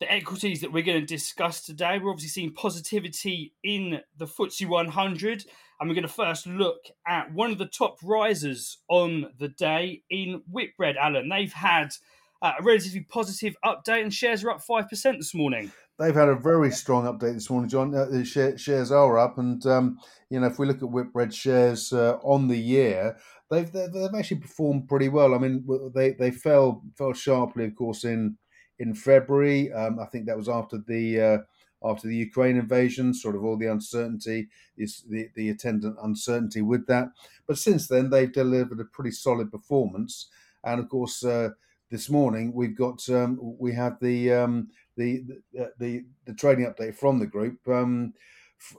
the 0.00 0.12
equities 0.12 0.60
that 0.60 0.72
we're 0.72 0.84
going 0.84 1.00
to 1.00 1.06
discuss 1.06 1.62
today. 1.62 1.98
We're 1.98 2.10
obviously 2.10 2.28
seeing 2.28 2.52
positivity 2.52 3.54
in 3.62 4.00
the 4.18 4.26
FTSE 4.26 4.68
100 4.68 5.44
And 5.80 5.88
we're 5.88 5.94
going 5.94 6.02
to 6.02 6.08
first 6.08 6.46
look 6.46 6.80
at 7.06 7.32
one 7.32 7.50
of 7.50 7.58
the 7.58 7.66
top 7.66 7.96
risers 8.02 8.78
on 8.88 9.28
the 9.38 9.48
day 9.48 10.02
in 10.10 10.42
Whitbread, 10.50 10.96
Alan. 10.96 11.28
They've 11.28 11.52
had 11.52 11.94
uh, 12.42 12.52
a 12.58 12.62
relatively 12.62 13.00
positive 13.00 13.56
update 13.64 14.02
and 14.02 14.12
shares 14.12 14.44
are 14.44 14.50
up 14.50 14.62
5% 14.68 14.90
this 15.16 15.34
morning. 15.34 15.72
They've 15.98 16.14
had 16.14 16.28
a 16.28 16.36
very 16.36 16.70
strong 16.70 17.04
update 17.04 17.34
this 17.34 17.48
morning, 17.48 17.70
John. 17.70 17.94
Uh, 17.94 18.04
the 18.04 18.24
shares 18.24 18.92
are 18.92 19.18
up. 19.18 19.38
And, 19.38 19.64
um, 19.64 19.98
you 20.28 20.38
know, 20.38 20.46
if 20.46 20.58
we 20.58 20.66
look 20.66 20.82
at 20.82 20.90
Whitbread 20.90 21.32
shares 21.32 21.90
uh, 21.90 22.18
on 22.22 22.48
the 22.48 22.58
year, 22.58 23.16
they've, 23.50 23.70
they've 23.72 24.14
actually 24.14 24.40
performed 24.40 24.88
pretty 24.88 25.08
well. 25.08 25.34
I 25.34 25.38
mean, 25.38 25.66
they, 25.94 26.12
they 26.12 26.30
fell 26.30 26.82
fell 26.98 27.14
sharply, 27.14 27.64
of 27.64 27.76
course, 27.76 28.04
in 28.04 28.36
in 28.78 28.94
February. 28.94 29.72
Um, 29.72 29.98
I 29.98 30.04
think 30.04 30.26
that 30.26 30.36
was 30.36 30.50
after 30.50 30.78
the 30.86 31.20
uh, 31.20 31.38
after 31.82 32.08
the 32.08 32.16
Ukraine 32.16 32.56
invasion, 32.58 33.14
sort 33.14 33.36
of 33.36 33.44
all 33.44 33.56
the 33.56 33.70
uncertainty, 33.70 34.48
the, 34.76 35.28
the 35.34 35.48
attendant 35.48 35.96
uncertainty 36.02 36.60
with 36.60 36.86
that. 36.88 37.08
But 37.46 37.58
since 37.58 37.88
then, 37.88 38.10
they've 38.10 38.32
delivered 38.32 38.80
a 38.80 38.84
pretty 38.84 39.12
solid 39.12 39.50
performance. 39.50 40.28
And 40.64 40.80
of 40.80 40.88
course, 40.88 41.24
uh, 41.24 41.50
this 41.90 42.10
morning 42.10 42.52
we've 42.52 42.76
got 42.76 43.08
um, 43.10 43.38
we 43.58 43.72
have 43.72 43.98
the, 44.00 44.32
um, 44.32 44.68
the, 44.96 45.22
the 45.52 45.72
the 45.78 46.04
the 46.26 46.34
trading 46.34 46.66
update 46.66 46.96
from 46.96 47.18
the 47.18 47.26
group. 47.26 47.58
Um, 47.68 48.14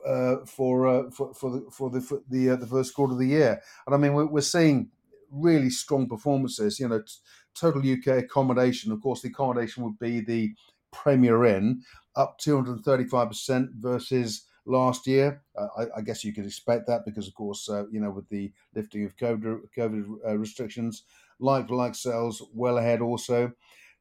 uh, 0.07 0.37
for, 0.45 0.87
uh, 0.87 1.09
for 1.11 1.33
for 1.35 1.51
the 1.51 1.65
for 1.71 1.89
the 1.91 2.01
for 2.01 2.19
the, 2.29 2.49
uh, 2.49 2.55
the 2.55 2.65
first 2.65 2.95
quarter 2.95 3.13
of 3.13 3.19
the 3.19 3.27
year, 3.27 3.61
and 3.85 3.93
I 3.93 3.97
mean 3.99 4.13
we're, 4.13 4.25
we're 4.25 4.41
seeing 4.41 4.89
really 5.31 5.69
strong 5.69 6.09
performances. 6.09 6.79
You 6.79 6.87
know, 6.87 6.99
t- 7.01 7.13
total 7.53 7.81
UK 7.81 8.23
accommodation. 8.23 8.91
Of 8.91 9.01
course, 9.01 9.21
the 9.21 9.29
accommodation 9.29 9.83
would 9.83 9.99
be 9.99 10.21
the 10.21 10.55
Premier 10.91 11.45
Inn, 11.45 11.83
up 12.15 12.39
235% 12.39 13.69
versus 13.75 14.46
last 14.67 15.07
year. 15.07 15.41
Uh, 15.57 15.67
I, 15.77 15.85
I, 15.97 16.01
guess 16.01 16.23
you 16.23 16.33
could 16.33 16.45
expect 16.45 16.87
that 16.87 17.03
because, 17.05 17.27
of 17.27 17.33
course, 17.33 17.67
uh, 17.69 17.85
you 17.89 17.99
know, 17.99 18.11
with 18.11 18.29
the 18.29 18.51
lifting 18.75 19.03
of 19.05 19.17
COVID, 19.17 19.61
COVID 19.75 20.05
uh, 20.27 20.37
restrictions, 20.37 21.03
like 21.39 21.69
like 21.69 21.95
sales 21.95 22.43
well 22.53 22.77
ahead 22.77 23.01
also. 23.01 23.51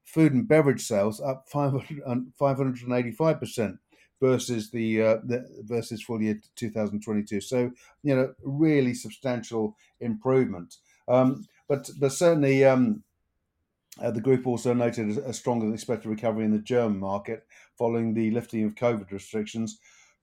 Food 0.04 0.35
and 0.35 0.46
beverage 0.46 0.82
sales 0.82 1.20
up 1.20 1.49
585% 1.50 3.78
versus 4.20 4.70
the, 4.70 5.02
uh, 5.02 5.16
the 5.25 5.44
versus 5.62 6.02
full 6.02 6.23
year 6.23 6.40
2022. 6.54 7.40
So, 7.40 7.73
you 8.02 8.14
know, 8.14 8.32
really 8.42 8.94
substantial 8.94 9.76
improvement. 10.00 10.76
Um, 11.08 11.44
but 11.68 11.90
but 11.99 12.12
certainly 12.12 12.64
um, 12.64 13.02
uh, 14.00 14.11
the 14.11 14.20
group 14.20 14.46
also 14.46 14.75
noted 14.75 15.18
a 15.18 15.32
stronger 15.32 15.66
than 15.66 15.75
expected 15.75 16.08
recovery 16.08 16.44
in 16.44 16.52
the 16.52 16.58
German 16.58 16.99
market 16.99 17.46
following 17.78 18.14
the 18.14 18.30
lifting 18.30 18.64
of 18.64 18.75
COVID 18.75 19.11
restrictions. 19.11 19.78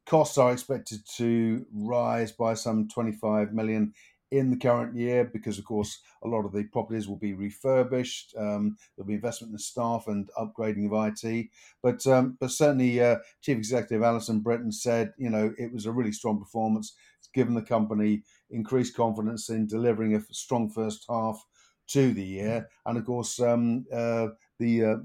Costs 0.05 0.38
are 0.38 0.51
expected 0.51 1.00
to 1.15 1.65
rise 1.74 2.31
by 2.31 2.53
some 2.53 2.88
25 2.89 3.53
million 3.53 3.93
in 4.33 4.50
the 4.50 4.57
current 4.57 4.95
year 4.95 5.29
because, 5.31 5.60
of 5.60 5.65
course, 5.65 6.01
a 6.24 6.27
lot 6.27 6.43
of 6.43 6.51
the 6.51 6.63
properties 6.63 7.07
will 7.07 7.17
be 7.17 7.33
refurbished. 7.33 8.33
Um, 8.36 8.75
there'll 8.95 9.07
be 9.07 9.13
investment 9.13 9.53
in 9.53 9.60
staff 9.60 10.07
and 10.07 10.27
upgrading 10.38 10.91
of 10.91 11.24
IT. 11.24 11.48
But 11.83 12.05
um, 12.07 12.36
but 12.39 12.50
certainly, 12.50 13.00
uh, 13.00 13.17
Chief 13.41 13.57
Executive 13.57 14.01
Alison 14.01 14.41
Brittain 14.41 14.74
said, 14.74 15.13
you 15.17 15.29
know, 15.29 15.53
it 15.60 15.72
was 15.72 15.86
a 15.86 15.91
really 15.91 16.12
strong 16.12 16.39
performance. 16.39 16.95
It's 17.19 17.29
given 17.33 17.53
the 17.53 17.62
company 17.62 18.24
increased 18.50 18.95
confidence 18.95 19.50
in 19.50 19.67
delivering 19.67 20.15
a 20.15 20.22
strong 20.31 20.67
first 20.69 21.05
half 21.07 21.39
to 21.89 22.12
the 22.13 22.24
year, 22.24 22.67
and 22.88 22.98
of 22.98 23.05
course 23.05 23.39
um, 23.39 23.86
uh, 23.93 24.29
the 24.63 24.86
uh, 24.86 24.96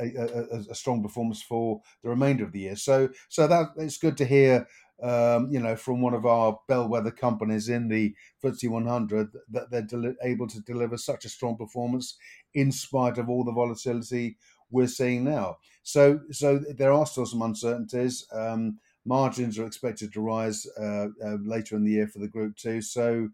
a, 0.00 0.56
a, 0.56 0.58
a, 0.70 0.74
strong 0.74 1.02
performance 1.02 1.42
for 1.42 1.80
the 2.02 2.08
remainder 2.08 2.44
of 2.44 2.52
the 2.52 2.60
year. 2.60 2.76
So 2.76 3.10
so 3.28 3.46
that 3.46 3.68
it's 3.76 3.98
good 3.98 4.16
to 4.18 4.24
hear. 4.24 4.66
Um, 5.00 5.52
you 5.52 5.60
know, 5.60 5.76
from 5.76 6.00
one 6.00 6.14
of 6.14 6.26
our 6.26 6.58
bellwether 6.66 7.12
companies 7.12 7.68
in 7.68 7.86
the 7.86 8.16
FTSE 8.42 8.68
100, 8.68 9.28
that 9.50 9.70
they're 9.70 9.82
del- 9.82 10.16
able 10.24 10.48
to 10.48 10.60
deliver 10.62 10.96
such 10.96 11.24
a 11.24 11.28
strong 11.28 11.56
performance 11.56 12.16
in 12.52 12.72
spite 12.72 13.16
of 13.16 13.28
all 13.28 13.44
the 13.44 13.52
volatility 13.52 14.38
we're 14.72 14.88
seeing 14.88 15.22
now. 15.22 15.58
So, 15.84 16.18
so 16.32 16.58
there 16.76 16.92
are 16.92 17.06
still 17.06 17.26
some 17.26 17.42
uncertainties. 17.42 18.26
Um, 18.32 18.80
margins 19.04 19.56
are 19.58 19.66
expected 19.66 20.12
to 20.12 20.20
rise 20.20 20.66
uh, 20.78 21.06
uh, 21.24 21.36
later 21.44 21.76
in 21.76 21.84
the 21.84 21.92
year 21.92 22.08
for 22.08 22.18
the 22.18 22.26
group 22.26 22.56
too. 22.56 22.82
So, 22.82 23.28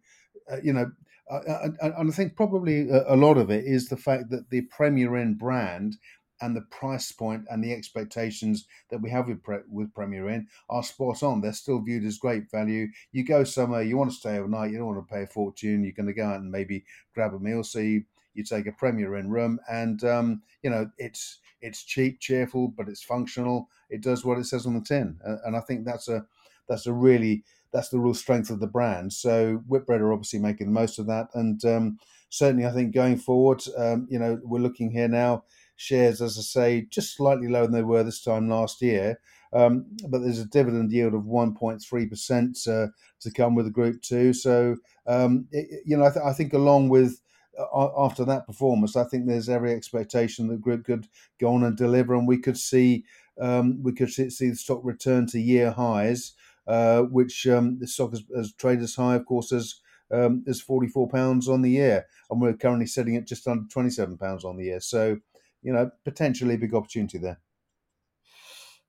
uh, 0.52 0.58
you 0.62 0.74
know, 0.74 0.92
and, 1.28 1.76
and 1.80 2.10
I 2.10 2.12
think 2.12 2.36
probably 2.36 2.88
a 2.90 3.16
lot 3.16 3.38
of 3.38 3.50
it 3.50 3.64
is 3.64 3.88
the 3.88 3.96
fact 3.96 4.30
that 4.30 4.50
the 4.50 4.62
Premier 4.62 5.16
Inn 5.16 5.34
brand 5.34 5.96
and 6.40 6.56
the 6.56 6.62
price 6.62 7.12
point 7.12 7.44
and 7.50 7.62
the 7.62 7.72
expectations 7.72 8.66
that 8.90 9.00
we 9.00 9.10
have 9.10 9.28
with 9.28 9.40
with 9.70 9.94
Premier 9.94 10.28
Inn 10.28 10.46
are 10.68 10.82
spot 10.82 11.22
on. 11.22 11.40
They're 11.40 11.52
still 11.52 11.80
viewed 11.80 12.04
as 12.04 12.18
great 12.18 12.50
value. 12.50 12.88
You 13.12 13.24
go 13.24 13.44
somewhere, 13.44 13.82
you 13.82 13.96
want 13.96 14.10
to 14.10 14.16
stay 14.16 14.38
overnight, 14.38 14.70
you 14.70 14.78
don't 14.78 14.94
want 14.94 15.08
to 15.08 15.14
pay 15.14 15.22
a 15.22 15.26
fortune. 15.26 15.84
You're 15.84 15.92
going 15.92 16.06
to 16.06 16.12
go 16.12 16.26
out 16.26 16.40
and 16.40 16.50
maybe 16.50 16.84
grab 17.14 17.34
a 17.34 17.38
meal. 17.38 17.62
So 17.62 17.78
you, 17.78 18.04
you 18.34 18.44
take 18.44 18.66
a 18.66 18.72
Premier 18.72 19.16
Inn 19.16 19.30
room, 19.30 19.60
and 19.70 20.02
um, 20.04 20.42
you 20.62 20.70
know 20.70 20.90
it's 20.98 21.38
it's 21.60 21.82
cheap, 21.84 22.20
cheerful, 22.20 22.68
but 22.68 22.88
it's 22.88 23.02
functional. 23.02 23.68
It 23.88 24.02
does 24.02 24.24
what 24.24 24.38
it 24.38 24.44
says 24.44 24.66
on 24.66 24.74
the 24.74 24.80
tin, 24.80 25.18
and 25.44 25.56
I 25.56 25.60
think 25.60 25.84
that's 25.84 26.08
a 26.08 26.26
that's 26.68 26.86
a 26.86 26.92
really 26.92 27.44
that's 27.74 27.88
the 27.90 27.98
real 27.98 28.14
strength 28.14 28.50
of 28.50 28.60
the 28.60 28.66
brand. 28.68 29.12
So 29.12 29.56
Whitbread 29.66 30.00
are 30.00 30.12
obviously 30.12 30.38
making 30.38 30.68
the 30.68 30.72
most 30.72 30.98
of 30.98 31.06
that, 31.08 31.28
and 31.34 31.62
um, 31.64 31.98
certainly 32.30 32.64
I 32.64 32.70
think 32.70 32.94
going 32.94 33.18
forward, 33.18 33.62
um, 33.76 34.06
you 34.08 34.18
know, 34.18 34.40
we're 34.42 34.60
looking 34.60 34.90
here 34.90 35.08
now 35.08 35.44
shares, 35.76 36.22
as 36.22 36.38
I 36.38 36.42
say, 36.42 36.86
just 36.88 37.16
slightly 37.16 37.48
lower 37.48 37.64
than 37.64 37.72
they 37.72 37.82
were 37.82 38.04
this 38.04 38.22
time 38.22 38.48
last 38.48 38.80
year. 38.80 39.18
Um, 39.52 39.86
but 40.08 40.20
there's 40.20 40.40
a 40.40 40.46
dividend 40.46 40.92
yield 40.92 41.14
of 41.14 41.22
1.3% 41.22 42.68
uh, 42.68 42.90
to 43.20 43.30
come 43.32 43.54
with 43.54 43.66
the 43.66 43.72
group 43.72 44.02
too. 44.02 44.32
So, 44.32 44.76
um, 45.06 45.46
it, 45.52 45.82
you 45.84 45.96
know, 45.96 46.04
I, 46.04 46.10
th- 46.10 46.24
I, 46.24 46.32
think 46.32 46.52
along 46.54 46.88
with 46.88 47.20
uh, 47.58 47.88
after 47.96 48.24
that 48.24 48.46
performance, 48.46 48.96
I 48.96 49.04
think 49.04 49.26
there's 49.26 49.48
every 49.48 49.72
expectation 49.72 50.48
that 50.48 50.60
group 50.60 50.84
could 50.84 51.06
go 51.40 51.54
on 51.54 51.62
and 51.62 51.76
deliver, 51.76 52.14
and 52.14 52.26
we 52.26 52.38
could 52.38 52.58
see 52.58 53.04
um, 53.40 53.82
we 53.82 53.92
could 53.92 54.12
see 54.12 54.28
the 54.28 54.56
stock 54.56 54.80
return 54.82 55.26
to 55.26 55.40
year 55.40 55.70
highs 55.70 56.34
uh, 56.66 57.02
which 57.02 57.46
um, 57.46 57.78
the 57.78 57.86
stock 57.86 58.10
has, 58.10 58.22
has, 58.34 58.52
traded 58.54 58.84
as 58.84 58.94
high, 58.94 59.16
of 59.16 59.26
course, 59.26 59.52
as 59.52 59.80
um, 60.10 60.44
as 60.46 60.60
forty 60.60 60.88
four 60.88 61.08
pounds 61.08 61.48
on 61.48 61.62
the 61.62 61.70
year, 61.70 62.06
and 62.30 62.40
we're 62.40 62.54
currently 62.54 62.86
sitting 62.86 63.16
at 63.16 63.26
just 63.26 63.46
under 63.46 63.68
twenty 63.68 63.90
seven 63.90 64.16
pounds 64.16 64.44
on 64.44 64.56
the 64.56 64.64
year. 64.64 64.80
So, 64.80 65.18
you 65.62 65.72
know, 65.72 65.90
potentially 66.04 66.54
a 66.54 66.58
big 66.58 66.74
opportunity 66.74 67.18
there. 67.18 67.40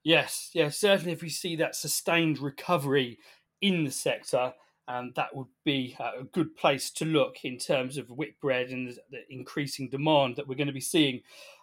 Yes, 0.04 0.52
yes, 0.54 0.78
certainly. 0.78 1.14
If 1.14 1.22
we 1.22 1.30
see 1.30 1.56
that 1.56 1.76
sustained 1.76 2.40
recovery 2.40 3.18
in 3.60 3.86
the 3.86 3.92
sector, 3.92 4.54
um, 4.88 5.14
that 5.16 5.36
would 5.36 5.48
be 5.64 5.98
a 6.00 6.24
good 6.24 6.56
place 6.56 6.92
to 6.92 7.06
look 7.06 7.44
in 7.44 7.58
terms 7.58 7.98
of 7.98 8.10
Whitbread 8.10 8.70
and 8.70 8.96
the 9.10 9.20
increasing 9.30 9.90
demand 9.90 10.36
that 10.36 10.48
we're 10.48 10.56
going 10.56 10.68
to 10.68 10.74
be 10.74 10.80
seeing 10.80 11.22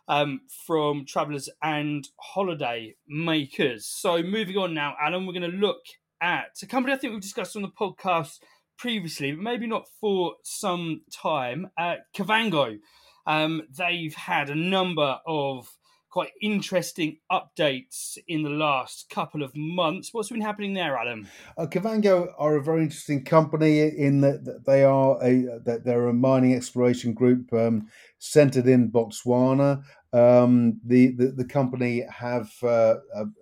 um, 0.09 0.41
from 0.67 1.05
travellers 1.07 1.49
and 1.63 2.09
holiday 2.19 2.97
makers. 3.07 3.87
So, 3.87 4.23
moving 4.23 4.57
on 4.57 4.75
now, 4.75 4.97
Alan, 5.01 5.27
we're 5.27 5.33
going 5.35 5.51
to 5.51 5.57
look 5.57 5.85
at 6.23 6.63
a 6.63 6.67
company 6.67 6.95
I 6.95 6.97
think 6.97 7.13
we've 7.13 7.21
discussed 7.21 7.57
on 7.57 7.63
the 7.63 7.69
podcast 7.69 8.39
previously, 8.79 9.33
but 9.33 9.43
maybe 9.43 9.67
not 9.67 9.87
for 10.01 10.35
some 10.45 11.03
time. 11.13 11.69
Uh, 11.77 11.97
Kavango. 12.17 12.79
Um, 13.27 13.63
they've 13.77 14.15
had 14.15 14.51
a 14.51 14.55
number 14.55 15.19
of 15.27 15.69
quite 16.11 16.31
interesting 16.43 17.17
updates 17.31 18.19
in 18.29 18.43
the 18.43 18.51
last 18.51 19.09
couple 19.09 19.43
of 19.43 19.51
months. 19.57 20.11
What's 20.13 20.29
been 20.29 20.43
happening 20.43 20.75
there, 20.75 20.99
Adam? 20.99 21.27
Uh, 21.57 21.67
Kavango 21.67 22.29
are 22.37 22.57
a 22.57 22.63
very 22.63 22.83
interesting 22.83 23.25
company 23.25 23.81
in 23.81 24.21
that 24.21 24.65
they 24.67 24.85
are 24.85 25.17
a 25.23 25.61
that 25.65 25.85
they're 25.85 26.09
a 26.09 26.13
mining 26.13 26.55
exploration 26.55 27.15
group 27.15 27.53
um, 27.55 27.89
centered 28.19 28.67
in 28.67 28.91
Botswana. 28.91 29.83
Um, 30.13 30.81
the, 30.85 31.13
the, 31.13 31.29
the 31.29 31.45
company 31.45 32.05
have 32.11 32.53
uh, 32.63 32.97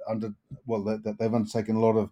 under 0.09 0.33
well 0.67 0.85
they, 0.85 1.13
they've 1.19 1.35
undertaken 1.35 1.75
a 1.75 1.81
lot 1.81 1.97
of 1.97 2.11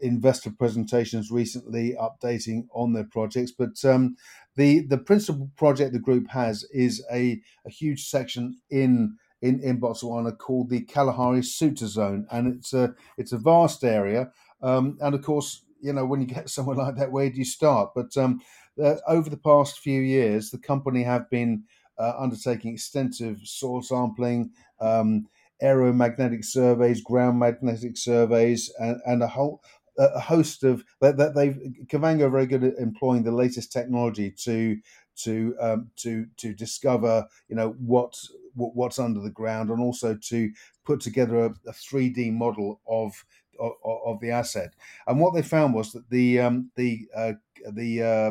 investor 0.00 0.50
presentations 0.50 1.30
recently 1.30 1.96
updating 2.00 2.66
on 2.72 2.92
their 2.92 3.04
projects. 3.04 3.52
But 3.52 3.84
um, 3.84 4.16
the 4.56 4.80
the 4.80 4.98
principal 4.98 5.50
project 5.56 5.92
the 5.92 5.98
group 5.98 6.28
has 6.30 6.64
is 6.72 7.04
a, 7.12 7.40
a 7.66 7.70
huge 7.70 8.04
section 8.06 8.60
in 8.70 9.16
in, 9.42 9.60
in 9.60 9.80
Botswana 9.80 10.36
called 10.36 10.68
the 10.68 10.82
Kalahari 10.82 11.42
Suture 11.42 11.86
Zone, 11.86 12.26
and 12.30 12.56
it's 12.56 12.72
a 12.72 12.94
it's 13.16 13.32
a 13.32 13.38
vast 13.38 13.84
area. 13.84 14.30
Um, 14.62 14.98
and 15.00 15.14
of 15.14 15.22
course, 15.22 15.64
you 15.80 15.92
know 15.92 16.04
when 16.04 16.20
you 16.20 16.26
get 16.26 16.50
somewhere 16.50 16.76
like 16.76 16.96
that, 16.96 17.12
where 17.12 17.30
do 17.30 17.38
you 17.38 17.44
start? 17.44 17.90
But 17.94 18.16
um, 18.16 18.40
uh, 18.82 18.96
over 19.06 19.30
the 19.30 19.36
past 19.36 19.78
few 19.78 20.00
years, 20.00 20.50
the 20.50 20.58
company 20.58 21.02
have 21.04 21.30
been 21.30 21.64
uh, 21.98 22.14
undertaking 22.18 22.74
extensive 22.74 23.40
soil 23.44 23.82
sampling. 23.82 24.52
Um, 24.80 25.26
aeromagnetic 25.62 26.44
surveys, 26.44 27.02
ground 27.02 27.38
magnetic 27.38 27.96
surveys, 27.96 28.72
and, 28.78 29.00
and 29.04 29.22
a 29.22 29.28
whole 29.28 29.62
a 30.00 30.20
host 30.20 30.64
of 30.64 30.84
that, 31.00 31.16
that 31.18 31.34
they've 31.34 31.58
Kavango 31.86 32.22
are 32.22 32.30
very 32.30 32.46
good 32.46 32.64
at 32.64 32.78
employing 32.78 33.22
the 33.22 33.30
latest 33.30 33.72
technology 33.72 34.30
to 34.30 34.78
to 35.16 35.54
um, 35.60 35.90
to 35.96 36.26
to 36.38 36.54
discover 36.54 37.26
you 37.48 37.56
know 37.56 37.70
what, 37.78 38.16
what 38.54 38.74
what's 38.74 38.98
under 38.98 39.20
the 39.20 39.30
ground 39.30 39.70
and 39.70 39.80
also 39.80 40.14
to 40.14 40.50
put 40.84 41.00
together 41.00 41.40
a, 41.40 41.50
a 41.66 41.72
3D 41.72 42.32
model 42.32 42.80
of 42.86 43.12
of, 43.58 43.72
of 43.84 44.20
the 44.20 44.30
asset. 44.30 44.74
And 45.06 45.20
what 45.20 45.34
they 45.34 45.42
found 45.42 45.74
was 45.74 45.92
that 45.92 46.08
the 46.08 46.40
um, 46.40 46.70
the 46.76 47.06
uh, 47.14 47.32
the 47.72 48.02
uh, 48.02 48.30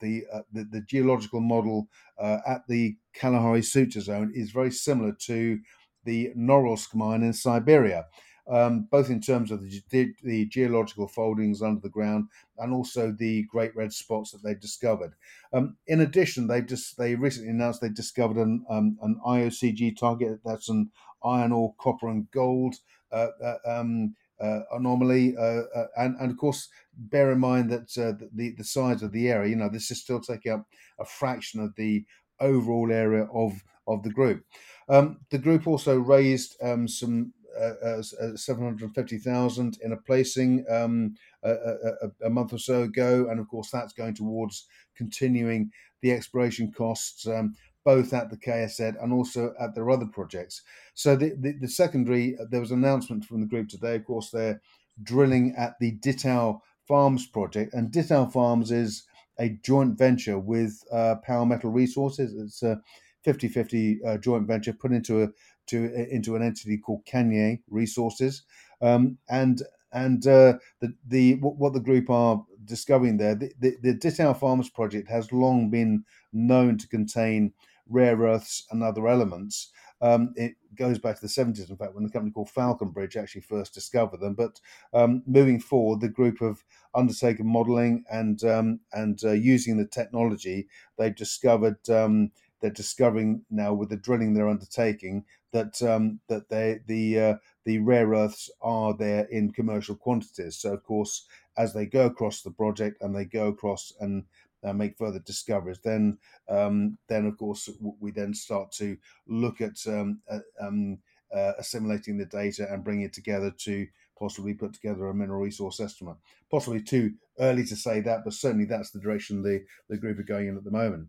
the, 0.00 0.24
uh, 0.32 0.40
the, 0.52 0.64
the 0.64 0.80
geological 0.80 1.40
model 1.40 1.86
uh, 2.18 2.38
at 2.46 2.66
the 2.68 2.96
Kalahari 3.12 3.62
Suture 3.62 4.00
zone 4.00 4.32
is 4.34 4.50
very 4.50 4.70
similar 4.70 5.12
to 5.12 5.60
the 6.04 6.32
Norilsk 6.34 6.94
mine 6.94 7.22
in 7.22 7.34
Siberia 7.34 8.06
um, 8.50 8.88
both 8.90 9.10
in 9.10 9.20
terms 9.20 9.50
of 9.50 9.62
the, 9.62 10.12
the, 10.24 10.46
geological 10.46 11.06
foldings 11.06 11.62
under 11.62 11.80
the 11.80 11.88
ground 11.88 12.26
and 12.58 12.72
also 12.74 13.12
the 13.12 13.44
great 13.44 13.74
red 13.76 13.92
spots 13.92 14.32
that 14.32 14.42
they've 14.42 14.60
discovered. 14.60 15.14
Um, 15.52 15.76
in 15.86 16.00
addition, 16.00 16.48
they've 16.48 16.66
just 16.66 16.98
they 16.98 17.14
recently 17.14 17.50
announced 17.50 17.80
they 17.80 17.88
discovered 17.88 18.38
an 18.38 18.64
um, 18.68 18.98
an 19.02 19.20
IOCG 19.24 19.96
target 19.96 20.40
that's 20.44 20.68
an 20.68 20.90
iron 21.22 21.52
ore, 21.52 21.74
copper, 21.78 22.08
and 22.08 22.30
gold 22.32 22.74
uh, 23.12 23.28
uh, 23.42 23.58
um, 23.66 24.16
uh, 24.40 24.60
anomaly, 24.72 25.36
uh, 25.36 25.62
uh, 25.74 25.86
and 25.96 26.16
and 26.20 26.32
of 26.32 26.36
course 26.36 26.68
bear 26.96 27.30
in 27.30 27.38
mind 27.38 27.70
that 27.70 27.96
uh, 27.98 28.18
the 28.34 28.50
the 28.56 28.64
size 28.64 29.02
of 29.02 29.12
the 29.12 29.28
area. 29.28 29.50
You 29.50 29.56
know, 29.56 29.68
this 29.68 29.90
is 29.90 30.00
still 30.00 30.20
taking 30.20 30.52
up 30.52 30.66
a 30.98 31.04
fraction 31.04 31.60
of 31.60 31.74
the 31.76 32.04
overall 32.40 32.90
area 32.90 33.28
of 33.32 33.62
of 33.86 34.02
the 34.02 34.10
group. 34.10 34.44
Um, 34.88 35.20
the 35.30 35.38
group 35.38 35.66
also 35.66 35.96
raised 35.96 36.56
um, 36.62 36.88
some 36.88 37.32
uh, 37.60 38.02
uh, 38.22 38.36
750,000 38.36 39.78
in 39.82 39.92
a 39.92 39.96
placing 39.96 40.64
um, 40.70 41.14
a, 41.42 41.50
a, 41.50 42.26
a, 42.26 42.30
month 42.30 42.52
or 42.52 42.58
so 42.58 42.82
ago. 42.82 43.28
And 43.30 43.38
of 43.38 43.48
course, 43.48 43.70
that's 43.70 43.92
going 43.92 44.14
towards 44.14 44.66
continuing 44.96 45.70
the 46.02 46.12
exploration 46.12 46.72
costs, 46.72 47.26
um, 47.26 47.54
both 47.84 48.12
at 48.12 48.30
the 48.30 48.36
KSZ 48.36 49.02
and 49.02 49.12
also 49.12 49.54
at 49.60 49.74
their 49.74 49.90
other 49.90 50.06
projects. 50.06 50.62
So 50.94 51.16
the, 51.16 51.34
the, 51.38 51.52
the, 51.52 51.68
secondary, 51.68 52.36
uh, 52.38 52.44
there 52.50 52.60
was 52.60 52.70
an 52.70 52.84
announcement 52.84 53.24
from 53.24 53.40
the 53.40 53.46
group 53.46 53.68
today. 53.68 53.96
Of 53.96 54.04
course, 54.04 54.30
they're 54.30 54.60
drilling 55.02 55.54
at 55.56 55.78
the 55.80 55.98
Ditau 55.98 56.60
Farms 56.86 57.26
project. 57.26 57.74
And 57.74 57.92
Ditau 57.92 58.32
Farms 58.32 58.70
is 58.70 59.04
a 59.38 59.50
joint 59.62 59.96
venture 59.96 60.38
with 60.38 60.82
uh, 60.92 61.16
Power 61.22 61.46
Metal 61.46 61.70
Resources. 61.70 62.34
It's 62.34 62.62
a 62.62 62.80
50 63.24 63.48
50 63.48 64.00
uh, 64.04 64.16
joint 64.18 64.46
venture 64.46 64.72
put 64.72 64.92
into 64.92 65.22
a 65.22 65.28
to 65.70 66.08
into 66.10 66.36
an 66.36 66.42
entity 66.42 66.78
called 66.78 67.04
Kanye 67.06 67.60
Resources, 67.68 68.42
um, 68.80 69.18
and 69.28 69.62
and 69.92 70.26
uh, 70.26 70.54
the 70.80 70.94
the 71.06 71.34
what 71.34 71.72
the 71.72 71.80
group 71.80 72.10
are 72.10 72.44
discovering 72.64 73.16
there, 73.16 73.34
the, 73.34 73.52
the, 73.58 73.76
the 73.82 73.94
Ditau 73.94 74.36
Farms 74.38 74.70
project 74.70 75.08
has 75.08 75.32
long 75.32 75.70
been 75.70 76.04
known 76.32 76.78
to 76.78 76.88
contain 76.88 77.52
rare 77.88 78.16
earths 78.16 78.66
and 78.70 78.82
other 78.82 79.08
elements. 79.08 79.72
Um, 80.02 80.32
it 80.36 80.54
goes 80.76 80.98
back 80.98 81.16
to 81.16 81.22
the 81.22 81.28
70s, 81.28 81.68
in 81.68 81.76
fact, 81.76 81.94
when 81.94 82.04
the 82.04 82.10
company 82.10 82.32
called 82.32 82.48
Falconbridge 82.48 83.16
actually 83.16 83.42
first 83.42 83.74
discovered 83.74 84.20
them. 84.20 84.34
But 84.34 84.60
um, 84.94 85.22
moving 85.26 85.60
forward, 85.60 86.00
the 86.00 86.08
group 86.08 86.38
have 86.40 86.64
undertaken 86.94 87.46
modelling 87.46 88.04
and 88.10 88.42
um, 88.44 88.80
and 88.92 89.20
uh, 89.24 89.32
using 89.32 89.76
the 89.76 89.86
technology, 89.86 90.68
they've 90.96 91.14
discovered 91.14 91.88
um, 91.90 92.30
they're 92.60 92.70
discovering 92.70 93.42
now 93.50 93.72
with 93.72 93.88
the 93.88 93.96
drilling 93.96 94.34
they're 94.34 94.48
undertaking 94.48 95.24
that 95.52 95.82
um, 95.82 96.20
that 96.28 96.48
they 96.48 96.80
the 96.86 97.20
uh, 97.20 97.34
the 97.64 97.78
rare 97.78 98.08
earths 98.08 98.50
are 98.60 98.94
there 98.96 99.24
in 99.30 99.52
commercial 99.52 99.96
quantities. 99.96 100.56
So 100.56 100.74
of 100.74 100.82
course, 100.84 101.26
as 101.56 101.72
they 101.72 101.86
go 101.86 102.06
across 102.06 102.42
the 102.42 102.50
project 102.50 103.02
and 103.02 103.14
they 103.14 103.24
go 103.24 103.48
across 103.48 103.92
and 104.00 104.24
uh, 104.62 104.72
make 104.72 104.96
further 104.98 105.20
discoveries, 105.20 105.80
then 105.82 106.18
um, 106.48 106.98
then 107.08 107.26
of 107.26 107.36
course 107.38 107.68
we 108.00 108.10
then 108.10 108.34
start 108.34 108.72
to 108.72 108.96
look 109.26 109.60
at 109.60 109.76
um, 109.86 110.20
um, 110.60 110.98
uh, 111.34 111.52
assimilating 111.58 112.18
the 112.18 112.26
data 112.26 112.66
and 112.72 112.84
bringing 112.84 113.04
it 113.04 113.12
together 113.12 113.50
to 113.58 113.86
possibly 114.18 114.52
put 114.52 114.74
together 114.74 115.08
a 115.08 115.14
mineral 115.14 115.40
resource 115.40 115.80
estimate. 115.80 116.16
Possibly 116.50 116.82
too 116.82 117.14
early 117.38 117.64
to 117.64 117.74
say 117.74 118.00
that, 118.00 118.20
but 118.24 118.34
certainly 118.34 118.66
that's 118.66 118.90
the 118.90 119.00
direction 119.00 119.42
the, 119.42 119.64
the 119.88 119.96
group 119.96 120.18
are 120.18 120.24
going 120.24 120.48
in 120.48 120.56
at 120.56 120.64
the 120.64 120.70
moment. 120.70 121.08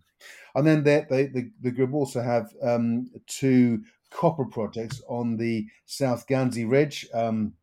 And 0.55 0.65
then 0.65 0.83
they, 0.83 1.05
they, 1.09 1.25
the, 1.25 1.51
the 1.61 1.71
group 1.71 1.93
also 1.93 2.21
have 2.21 2.53
um, 2.63 3.09
two 3.27 3.83
copper 4.11 4.45
projects 4.45 5.01
on 5.07 5.37
the 5.37 5.67
South 5.85 6.27
Ghanzi 6.27 6.69
Ridge. 6.69 7.07
Um, 7.13 7.53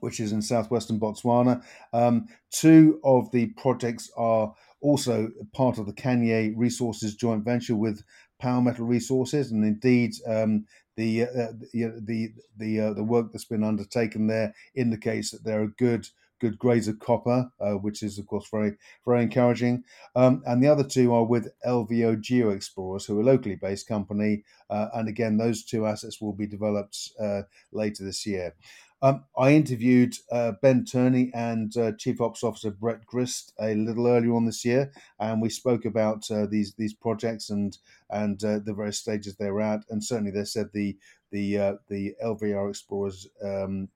which 0.00 0.20
is 0.20 0.32
in 0.32 0.42
southwestern 0.42 0.98
Botswana. 0.98 1.62
Um, 1.92 2.26
two 2.50 3.00
of 3.04 3.30
the 3.30 3.46
projects 3.56 4.10
are 4.16 4.52
also 4.80 5.30
part 5.52 5.78
of 5.78 5.86
the 5.86 5.92
Kanye 5.92 6.52
Resources 6.56 7.14
joint 7.14 7.44
venture 7.44 7.76
with 7.76 8.02
Power 8.40 8.60
Metal 8.60 8.86
Resources, 8.86 9.52
and 9.52 9.64
indeed, 9.64 10.12
um, 10.26 10.66
the, 10.96 11.22
uh, 11.22 11.52
the 11.72 11.92
the 12.02 12.28
the 12.56 12.80
uh, 12.80 12.92
the 12.92 13.02
work 13.02 13.32
that's 13.32 13.44
been 13.44 13.64
undertaken 13.64 14.26
there 14.26 14.54
indicates 14.74 15.30
that 15.30 15.44
there 15.44 15.62
are 15.62 15.68
good 15.78 16.06
good 16.44 16.58
grades 16.58 16.88
of 16.88 16.98
copper, 16.98 17.50
uh, 17.58 17.72
which 17.72 18.02
is 18.02 18.18
of 18.18 18.26
course 18.26 18.46
very 18.50 18.72
very 19.06 19.22
encouraging. 19.22 19.82
Um, 20.14 20.42
and 20.46 20.62
the 20.62 20.68
other 20.68 20.84
two 20.84 21.14
are 21.14 21.24
with 21.24 21.48
LVR 21.66 22.20
Geo 22.20 22.50
Explorers, 22.50 23.06
who 23.06 23.18
are 23.18 23.22
a 23.22 23.24
locally 23.24 23.56
based 23.56 23.88
company, 23.88 24.44
uh, 24.68 24.88
and 24.94 25.08
again 25.08 25.38
those 25.38 25.64
two 25.64 25.86
assets 25.86 26.20
will 26.20 26.34
be 26.34 26.46
developed 26.46 26.96
uh, 27.18 27.42
later 27.72 28.04
this 28.04 28.26
year. 28.26 28.54
Um, 29.00 29.24
I 29.36 29.52
interviewed 29.52 30.14
uh, 30.32 30.52
Ben 30.62 30.84
Turney 30.84 31.30
and 31.34 31.76
uh, 31.76 31.92
Chief 31.98 32.20
Ops 32.20 32.42
Officer 32.42 32.70
Brett 32.70 33.04
Grist 33.04 33.52
a 33.60 33.74
little 33.74 34.06
earlier 34.06 34.34
on 34.34 34.46
this 34.46 34.64
year, 34.64 34.92
and 35.18 35.40
we 35.40 35.48
spoke 35.48 35.86
about 35.86 36.30
uh, 36.30 36.46
these 36.46 36.74
these 36.74 36.94
projects 36.94 37.48
and 37.48 37.76
and 38.10 38.38
the 38.40 38.74
various 38.76 38.98
stages 38.98 39.36
they're 39.36 39.60
at. 39.62 39.80
And 39.88 40.04
certainly, 40.04 40.30
they 40.30 40.44
said 40.44 40.68
the 40.72 40.96
the 41.32 41.58
uh, 41.58 41.74
the 41.88 42.14
LVR 42.24 42.70
Explorers 42.70 43.26
um, 43.42 43.88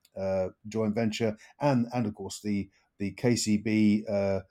joint 0.68 0.94
venture 0.94 1.36
and 1.60 1.86
and 1.92 2.06
of 2.06 2.14
course 2.14 2.40
the 2.40 2.68
the 2.98 3.14
KCB. 3.14 4.42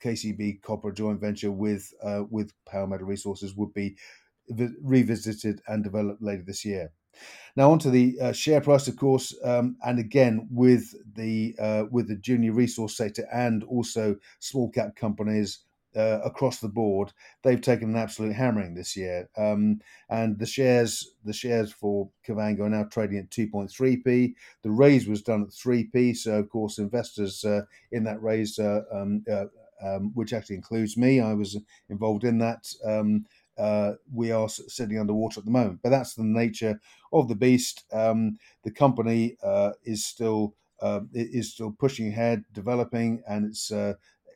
KCB 0.00 0.62
copper 0.62 0.92
joint 0.92 1.20
venture 1.20 1.50
with 1.50 1.92
with 2.30 2.52
Power 2.66 2.86
Metal 2.86 3.06
Resources 3.06 3.54
would 3.56 3.74
be 3.74 3.96
revisited 4.82 5.60
and 5.66 5.82
developed 5.84 6.22
later 6.22 6.42
this 6.46 6.64
year. 6.64 6.92
Now 7.56 7.72
onto 7.72 7.90
the 7.90 8.18
uh, 8.20 8.32
share 8.32 8.60
price, 8.60 8.86
of 8.88 8.96
course, 8.96 9.34
um, 9.44 9.76
and 9.84 9.98
again 9.98 10.48
with 10.50 10.94
the 11.14 11.54
uh, 11.58 11.84
with 11.90 12.08
the 12.08 12.16
junior 12.16 12.52
resource 12.52 12.96
sector 12.96 13.26
and 13.32 13.64
also 13.64 14.16
small 14.38 14.70
cap 14.70 14.96
companies 14.96 15.60
uh, 15.96 16.20
across 16.24 16.60
the 16.60 16.68
board, 16.68 17.12
they've 17.42 17.60
taken 17.60 17.90
an 17.90 17.96
absolute 17.96 18.34
hammering 18.34 18.74
this 18.74 18.96
year. 18.96 19.28
Um, 19.36 19.80
and 20.08 20.38
the 20.38 20.46
shares 20.46 21.14
the 21.24 21.32
shares 21.32 21.72
for 21.72 22.10
Kavango 22.26 22.64
are 22.64 22.70
now 22.70 22.84
trading 22.84 23.18
at 23.18 23.30
2.3p. 23.30 24.34
The 24.62 24.70
raise 24.70 25.06
was 25.06 25.22
done 25.22 25.42
at 25.42 25.48
3p, 25.48 26.16
so 26.16 26.38
of 26.38 26.48
course 26.48 26.78
investors 26.78 27.44
uh, 27.44 27.62
in 27.92 28.04
that 28.04 28.22
raise, 28.22 28.58
uh, 28.58 28.82
um, 28.92 29.24
uh, 29.30 29.46
um, 29.82 30.12
which 30.14 30.32
actually 30.32 30.56
includes 30.56 30.96
me, 30.96 31.20
I 31.20 31.34
was 31.34 31.56
involved 31.88 32.24
in 32.24 32.38
that. 32.38 32.66
Um, 32.84 33.26
uh, 33.58 33.92
we 34.12 34.30
are 34.30 34.48
sitting 34.48 34.98
underwater 34.98 35.40
at 35.40 35.44
the 35.44 35.50
moment. 35.50 35.80
But 35.82 35.90
that's 35.90 36.14
the 36.14 36.24
nature 36.24 36.80
of 37.12 37.28
the 37.28 37.34
beast. 37.34 37.84
Um, 37.92 38.38
the 38.64 38.70
company 38.70 39.36
uh, 39.42 39.72
is 39.84 40.06
still 40.06 40.54
uh, 40.80 41.00
is 41.12 41.52
still 41.52 41.72
pushing 41.78 42.08
ahead, 42.08 42.42
developing, 42.54 43.22
and 43.28 43.44
it's 43.44 43.70
uh, 43.70 43.92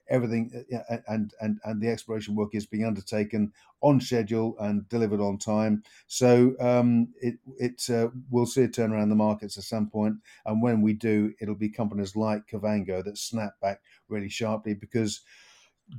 everything 0.09 0.65
uh, 0.73 0.97
and 1.09 1.33
and 1.41 1.59
and 1.65 1.81
the 1.81 1.89
exploration 1.89 2.35
work 2.35 2.55
is 2.55 2.67
being 2.67 2.85
undertaken 2.85 3.53
on 3.81 4.01
schedule 4.01 4.57
and 4.59 4.89
delivered 4.89 5.21
on 5.21 5.39
time. 5.39 5.83
So 6.07 6.55
um, 6.61 7.09
it 7.21 7.37
it 7.59 7.91
uh, 7.91 8.09
we'll 8.31 8.47
see 8.47 8.63
a 8.63 8.69
turnaround 8.69 9.05
in 9.05 9.09
the 9.11 9.15
markets 9.15 9.59
at 9.59 9.65
some 9.65 9.89
point, 9.89 10.17
and 10.47 10.63
when 10.63 10.83
we 10.83 10.93
do, 10.93 11.35
it'll 11.41 11.55
be 11.55 11.69
companies 11.69 12.17
like 12.17 12.47
Kavango 12.47 13.05
that 13.05 13.19
snap 13.19 13.61
back 13.61 13.81
really 14.09 14.29
sharply 14.29 14.75
because 14.75 15.21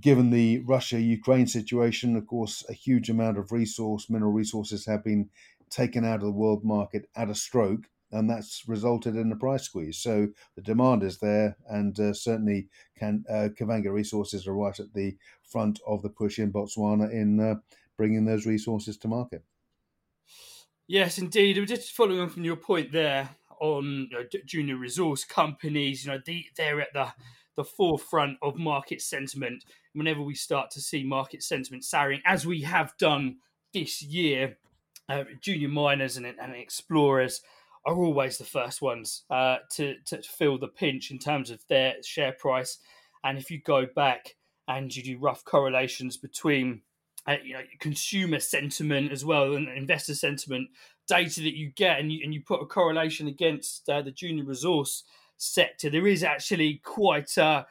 given 0.01 0.31
the 0.31 0.59
Russia 0.59 0.99
Ukraine 0.99 1.47
situation, 1.47 2.15
of 2.15 2.25
course, 2.27 2.63
a 2.69 2.73
huge 2.73 3.09
amount 3.09 3.37
of 3.37 3.51
resource, 3.51 4.09
mineral 4.09 4.31
resources 4.31 4.85
have 4.85 5.03
been 5.03 5.29
taken 5.69 6.05
out 6.05 6.15
of 6.15 6.21
the 6.21 6.31
world 6.31 6.63
market 6.63 7.09
at 7.15 7.29
a 7.29 7.35
stroke, 7.35 7.89
and 8.15 8.29
that's 8.29 8.63
resulted 8.67 9.15
in 9.15 9.31
a 9.31 9.35
price 9.35 9.63
squeeze. 9.63 9.97
So 9.97 10.29
the 10.55 10.61
demand 10.61 11.03
is 11.03 11.19
there, 11.19 11.57
and 11.67 11.99
uh, 11.99 12.13
certainly 12.13 12.69
can 12.97 13.25
uh, 13.29 13.49
Kavango 13.57 13.91
Resources 13.91 14.47
are 14.47 14.55
right 14.55 14.79
at 14.79 14.93
the 14.93 15.17
front 15.43 15.79
of 15.85 16.01
the 16.01 16.09
push 16.09 16.39
in 16.39 16.51
Botswana 16.51 17.11
in 17.11 17.39
uh, 17.39 17.55
bringing 17.97 18.25
those 18.25 18.45
resources 18.45 18.97
to 18.97 19.07
market. 19.07 19.43
Yes, 20.87 21.17
indeed. 21.17 21.65
Just 21.67 21.91
following 21.91 22.19
on 22.19 22.29
from 22.29 22.43
your 22.43 22.55
point 22.55 22.91
there 22.91 23.29
on 23.59 24.07
you 24.11 24.17
know, 24.17 24.25
junior 24.45 24.77
resource 24.77 25.23
companies, 25.23 26.05
you 26.05 26.11
know, 26.11 26.19
the, 26.25 26.45
they're 26.55 26.81
at 26.81 26.93
the 26.93 27.13
the 27.55 27.63
forefront 27.63 28.37
of 28.41 28.57
market 28.57 29.01
sentiment 29.01 29.63
whenever 29.93 30.21
we 30.21 30.35
start 30.35 30.69
to 30.69 30.81
see 30.81 31.05
market 31.05 31.41
sentiment 31.41 31.85
souring, 31.85 32.21
as 32.25 32.45
we 32.45 32.61
have 32.61 32.93
done 32.97 33.37
this 33.73 34.01
year. 34.01 34.57
Uh, 35.07 35.23
junior 35.39 35.69
miners 35.69 36.17
and, 36.17 36.25
and, 36.25 36.55
explorers 36.55 37.41
are 37.85 37.95
always 37.95 38.37
the 38.37 38.43
first 38.43 38.81
ones 38.81 39.23
uh, 39.29 39.57
to, 39.71 39.95
to 40.05 40.21
feel 40.21 40.57
the 40.57 40.67
pinch 40.67 41.11
in 41.11 41.19
terms 41.19 41.51
of 41.51 41.59
their 41.69 41.95
share 42.03 42.31
price. 42.31 42.79
And 43.23 43.37
if 43.37 43.51
you 43.51 43.61
go 43.61 43.85
back 43.95 44.35
and 44.67 44.95
you 44.95 45.03
do 45.03 45.19
rough 45.19 45.43
correlations 45.45 46.17
between 46.17 46.81
uh, 47.27 47.35
you 47.43 47.53
know, 47.53 47.61
consumer 47.79 48.39
sentiment 48.39 49.11
as 49.11 49.25
well 49.25 49.55
and 49.55 49.67
investor 49.69 50.15
sentiment 50.15 50.69
data 51.07 51.41
that 51.41 51.55
you 51.55 51.71
get, 51.75 51.99
and 51.99 52.11
you, 52.11 52.21
and 52.23 52.33
you 52.33 52.41
put 52.41 52.61
a 52.61 52.65
correlation 52.65 53.27
against 53.27 53.87
uh, 53.89 54.01
the 54.01 54.11
junior 54.11 54.43
resource 54.43 55.03
sector, 55.37 55.89
there 55.89 56.07
is 56.07 56.23
actually 56.23 56.81
quite 56.83 57.37
a 57.37 57.65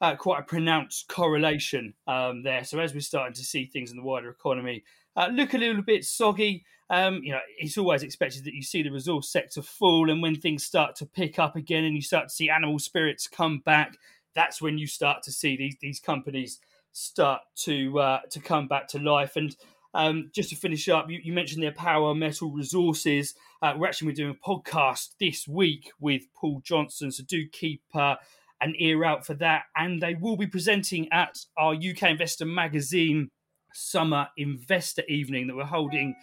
uh, 0.00 0.14
quite 0.14 0.38
a 0.38 0.44
pronounced 0.44 1.08
correlation 1.08 1.92
um, 2.06 2.44
there. 2.44 2.62
So 2.64 2.78
as 2.78 2.94
we're 2.94 3.00
starting 3.00 3.34
to 3.34 3.42
see 3.42 3.66
things 3.66 3.90
in 3.90 3.96
the 3.96 4.02
wider 4.02 4.30
economy 4.30 4.84
uh, 5.18 5.28
look 5.32 5.52
a 5.52 5.58
little 5.58 5.82
bit 5.82 6.04
soggy, 6.04 6.64
um, 6.90 7.20
you 7.24 7.32
know, 7.32 7.40
it's 7.58 7.76
always 7.76 8.04
expected 8.04 8.44
that 8.44 8.54
you 8.54 8.62
see 8.62 8.82
the 8.82 8.90
resource 8.90 9.28
sector 9.28 9.62
fall, 9.62 10.10
and 10.10 10.22
when 10.22 10.36
things 10.36 10.64
start 10.64 10.94
to 10.96 11.06
pick 11.06 11.38
up 11.40 11.56
again, 11.56 11.84
and 11.84 11.96
you 11.96 12.02
start 12.02 12.28
to 12.28 12.34
see 12.34 12.48
animal 12.48 12.78
spirits 12.78 13.26
come 13.26 13.58
back, 13.58 13.96
that's 14.34 14.62
when 14.62 14.78
you 14.78 14.86
start 14.86 15.24
to 15.24 15.32
see 15.32 15.56
these 15.56 15.76
these 15.80 15.98
companies 15.98 16.60
start 16.92 17.42
to 17.56 17.98
uh, 17.98 18.20
to 18.30 18.38
come 18.38 18.68
back 18.68 18.86
to 18.88 18.98
life. 19.00 19.34
And 19.34 19.56
um, 19.92 20.30
just 20.32 20.50
to 20.50 20.56
finish 20.56 20.88
up, 20.88 21.10
you, 21.10 21.18
you, 21.22 21.32
mentioned 21.32 21.62
their 21.62 21.72
power 21.72 22.14
metal 22.14 22.52
resources. 22.52 23.34
Uh, 23.60 23.74
we're 23.76 23.88
actually 23.88 24.12
doing 24.12 24.36
a 24.40 24.48
podcast 24.48 25.14
this 25.18 25.48
week 25.48 25.90
with 25.98 26.22
Paul 26.32 26.62
Johnson, 26.64 27.10
so 27.10 27.24
do 27.24 27.48
keep 27.48 27.82
uh, 27.92 28.14
an 28.60 28.74
ear 28.78 29.04
out 29.04 29.26
for 29.26 29.34
that. 29.34 29.64
And 29.76 30.00
they 30.00 30.14
will 30.14 30.36
be 30.36 30.46
presenting 30.46 31.10
at 31.12 31.38
our 31.56 31.74
UK 31.74 32.04
Investor 32.04 32.46
Magazine 32.46 33.30
Summer 33.72 34.28
Investor 34.36 35.02
Evening 35.08 35.46
that 35.46 35.56
we're 35.56 35.64
holding 35.64 36.14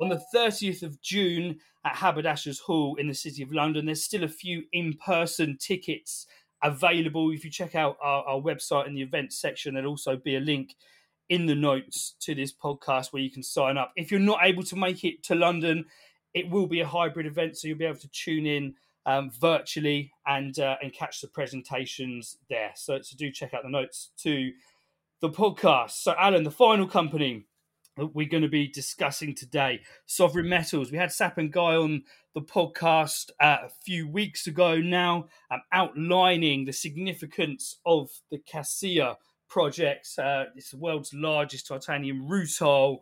on 0.00 0.08
the 0.08 0.22
30th 0.34 0.82
of 0.82 1.00
June 1.00 1.58
at 1.84 1.96
Haberdashers 1.96 2.58
Hall 2.58 2.96
in 2.96 3.08
the 3.08 3.14
City 3.14 3.42
of 3.42 3.52
London. 3.52 3.86
There's 3.86 4.02
still 4.02 4.24
a 4.24 4.28
few 4.28 4.64
in 4.72 4.94
person 4.94 5.56
tickets 5.58 6.26
available. 6.62 7.30
If 7.30 7.44
you 7.44 7.50
check 7.50 7.74
out 7.74 7.96
our, 8.02 8.24
our 8.24 8.40
website 8.40 8.86
in 8.86 8.94
the 8.94 9.02
events 9.02 9.38
section, 9.38 9.74
there'll 9.74 9.90
also 9.90 10.16
be 10.16 10.36
a 10.36 10.40
link 10.40 10.74
in 11.28 11.46
the 11.46 11.54
notes 11.54 12.14
to 12.20 12.34
this 12.34 12.52
podcast 12.52 13.12
where 13.12 13.22
you 13.22 13.30
can 13.30 13.42
sign 13.42 13.78
up. 13.78 13.92
If 13.96 14.10
you're 14.10 14.20
not 14.20 14.40
able 14.42 14.62
to 14.64 14.76
make 14.76 15.04
it 15.04 15.22
to 15.24 15.34
London, 15.34 15.84
it 16.34 16.50
will 16.50 16.66
be 16.66 16.80
a 16.80 16.86
hybrid 16.86 17.26
event, 17.26 17.56
so 17.56 17.68
you'll 17.68 17.78
be 17.78 17.84
able 17.84 17.98
to 17.98 18.08
tune 18.08 18.46
in 18.46 18.74
um, 19.06 19.30
virtually 19.30 20.12
and 20.26 20.58
uh, 20.58 20.76
and 20.82 20.92
catch 20.92 21.20
the 21.20 21.28
presentations 21.28 22.38
there. 22.48 22.72
So, 22.74 23.00
so 23.02 23.16
do 23.16 23.30
check 23.30 23.54
out 23.54 23.62
the 23.62 23.68
notes 23.68 24.10
to 24.18 24.50
the 25.24 25.30
podcast. 25.30 25.92
So, 25.92 26.14
Alan, 26.18 26.44
the 26.44 26.50
final 26.50 26.86
company 26.86 27.46
that 27.96 28.14
we're 28.14 28.28
going 28.28 28.42
to 28.42 28.48
be 28.48 28.68
discussing 28.68 29.34
today, 29.34 29.80
Sovereign 30.04 30.50
Metals. 30.50 30.92
We 30.92 30.98
had 30.98 31.08
Sapan 31.08 31.50
Ghai 31.50 31.76
on 31.76 32.02
the 32.34 32.42
podcast 32.42 33.30
uh, 33.40 33.56
a 33.64 33.70
few 33.86 34.06
weeks 34.06 34.46
ago 34.46 34.76
now, 34.76 35.28
um, 35.50 35.62
outlining 35.72 36.66
the 36.66 36.74
significance 36.74 37.78
of 37.86 38.10
the 38.30 38.38
Kasiya 38.38 39.16
project. 39.48 40.10
Uh, 40.18 40.44
it's 40.56 40.72
the 40.72 40.76
world's 40.76 41.14
largest 41.14 41.68
titanium 41.68 42.28
rutile 42.28 42.98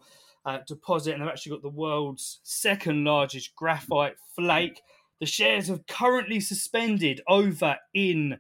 uh, 0.47 0.59
deposit, 0.65 1.15
and 1.15 1.23
they've 1.23 1.29
actually 1.29 1.51
got 1.51 1.63
the 1.63 1.71
world's 1.71 2.39
second 2.45 3.03
largest 3.03 3.57
graphite 3.57 4.15
flake. 4.37 4.81
The 5.19 5.27
shares 5.27 5.67
have 5.67 5.89
currently 5.89 6.39
suspended 6.39 7.21
over 7.27 7.79
in 7.93 8.39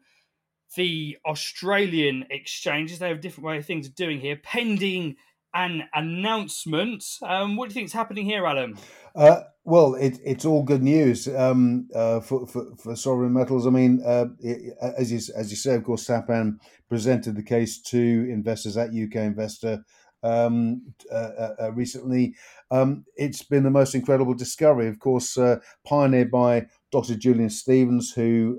the 0.76 1.18
Australian 1.26 2.26
exchanges. 2.30 2.98
They 2.98 3.08
have 3.08 3.18
a 3.18 3.20
different 3.20 3.46
way 3.46 3.58
of 3.58 3.66
things 3.66 3.86
of 3.86 3.94
doing 3.94 4.20
here, 4.20 4.36
pending 4.36 5.16
an 5.54 5.84
announcement. 5.94 7.04
Um, 7.22 7.56
what 7.56 7.68
do 7.68 7.72
you 7.72 7.74
think 7.74 7.86
is 7.86 7.92
happening 7.92 8.24
here, 8.24 8.46
Alan? 8.46 8.78
Uh, 9.14 9.42
well, 9.64 9.94
it, 9.94 10.18
it's 10.24 10.44
all 10.44 10.62
good 10.62 10.82
news 10.82 11.28
um, 11.28 11.88
uh, 11.94 12.20
for, 12.20 12.46
for, 12.46 12.74
for 12.76 12.96
sovereign 12.96 13.32
metals. 13.32 13.66
I 13.66 13.70
mean, 13.70 14.02
uh, 14.04 14.26
it, 14.40 14.74
as 14.80 15.12
you 15.12 15.20
as 15.36 15.50
you 15.50 15.56
say, 15.56 15.74
of 15.74 15.84
course, 15.84 16.06
Sapan 16.06 16.58
presented 16.88 17.36
the 17.36 17.42
case 17.42 17.80
to 17.82 17.98
investors 18.30 18.76
at 18.76 18.90
UK 18.90 19.16
Investor 19.16 19.84
um, 20.22 20.82
uh, 21.10 21.14
uh, 21.14 21.54
uh, 21.60 21.72
recently. 21.72 22.34
Um, 22.70 23.04
it's 23.16 23.42
been 23.42 23.64
the 23.64 23.70
most 23.70 23.94
incredible 23.94 24.34
discovery, 24.34 24.88
of 24.88 24.98
course, 24.98 25.38
pioneered 25.84 26.30
by 26.30 26.66
Dr. 26.90 27.16
Julian 27.16 27.50
Stephens, 27.50 28.12
who 28.12 28.58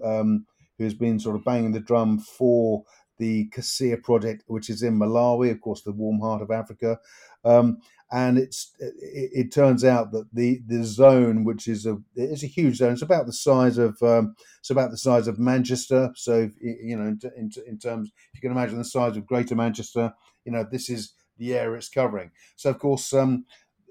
who 0.84 0.88
has 0.88 0.93
been 0.93 1.19
sort 1.19 1.38
of 1.38 1.46
banging 1.46 1.72
the 1.72 1.80
drum 1.80 2.19
for 2.19 2.84
the 3.17 3.50
Kasiya 3.50 4.04
project, 4.04 4.43
which 4.48 4.69
is 4.69 4.84
in 4.84 5.00
Malawi, 5.00 5.50
of 5.52 5.62
course, 5.62 5.82
the 5.82 5.93
warm 5.93 6.19
heart 6.19 6.41
of 6.41 6.52
Africa. 6.52 7.00
Um, 7.46 7.78
and 8.12 8.38
it's 8.38 8.74
it, 8.80 9.32
it, 9.34 9.52
turns 9.52 9.84
out 9.84 10.12
that 10.12 10.28
the 10.34 10.62
the 10.67 10.84
zone, 10.84 11.46
which 11.46 11.67
is 11.67 11.86
a 11.86 11.98
it's 12.15 12.43
a 12.43 12.48
huge 12.48 12.78
zone, 12.78 12.93
it's 12.93 13.02
about 13.02 13.26
the 13.26 13.34
size 13.34 13.78
of 13.78 14.02
um, 14.04 14.36
it's 14.60 14.69
about 14.69 14.91
the 14.91 14.98
size 14.98 15.28
of 15.28 15.39
Manchester. 15.39 16.12
So 16.15 16.50
you 16.62 16.98
know, 16.98 17.08
in, 17.08 17.19
in, 17.38 17.52
in 17.65 17.80
terms, 17.80 18.12
if 18.34 18.36
you 18.36 18.41
can 18.41 18.52
imagine 18.52 18.78
the 18.78 18.86
size 18.86 19.17
of 19.17 19.26
Greater 19.26 19.56
Manchester, 19.56 20.13
you 20.46 20.52
know, 20.52 20.65
this 20.69 20.89
is 20.89 21.13
the 21.38 21.56
area 21.56 21.78
it's 21.78 21.89
covering. 21.89 22.32
So 22.56 22.69
of 22.69 22.78
course, 22.78 23.13
um, 23.13 23.46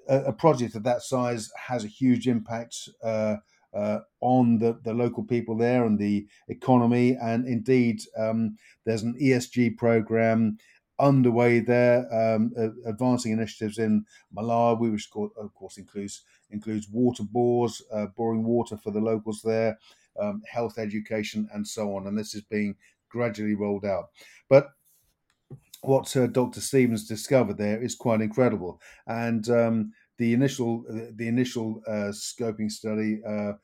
a, 0.09 0.19
a, 0.25 0.33
project 0.33 0.77
of 0.77 0.85
that 0.85 1.03
size 1.03 1.51
has 1.57 1.85
a 1.85 1.89
huge 1.89 2.29
impact. 2.29 2.89
Uh, 3.03 3.37
uh, 3.75 4.01
on 4.21 4.59
the, 4.59 4.79
the 4.85 4.93
local 4.93 5.25
people 5.25 5.57
there 5.57 5.85
and 5.85 5.99
the 5.99 6.27
economy. 6.49 7.17
And 7.21 7.47
indeed, 7.47 8.01
um, 8.19 8.57
there's 8.85 9.03
an 9.03 9.15
ESG 9.21 9.77
program 9.77 10.59
underway 10.99 11.61
there, 11.61 12.07
um, 12.15 12.53
advancing 12.87 13.33
initiatives 13.33 13.79
in 13.79 14.05
Malawi, 14.35 14.93
which 14.93 15.09
of 15.15 15.55
course 15.55 15.77
includes 15.77 16.23
includes 16.51 16.89
water 16.91 17.25
bores, 17.25 17.83
uh, 17.93 18.07
boring 18.17 18.45
water 18.45 18.77
for 18.77 18.91
the 18.91 19.01
locals 19.01 19.41
there, 19.43 19.79
um, 20.21 20.43
health 20.47 20.79
education, 20.79 21.49
and 21.55 21.67
so 21.67 21.97
on. 21.97 22.07
And 22.07 22.17
this 22.17 22.35
is 22.35 22.43
being 22.43 22.77
gradually 23.09 23.55
rolled 23.55 23.85
out. 23.87 24.11
But 24.49 24.69
what 25.81 26.15
uh, 26.17 26.27
Dr. 26.29 26.61
Stephens 26.61 27.09
discovered 27.09 27.59
there 27.59 27.83
is 27.83 27.95
quite 27.95 28.21
incredible, 28.21 28.81
and 29.07 29.49
um, 29.51 29.93
the 30.23 30.33
initial 30.33 30.85
the 31.17 31.27
initial 31.27 31.83
uh, 31.89 32.13
scoping 32.13 32.71
study 32.71 33.21
uh, 33.29 33.55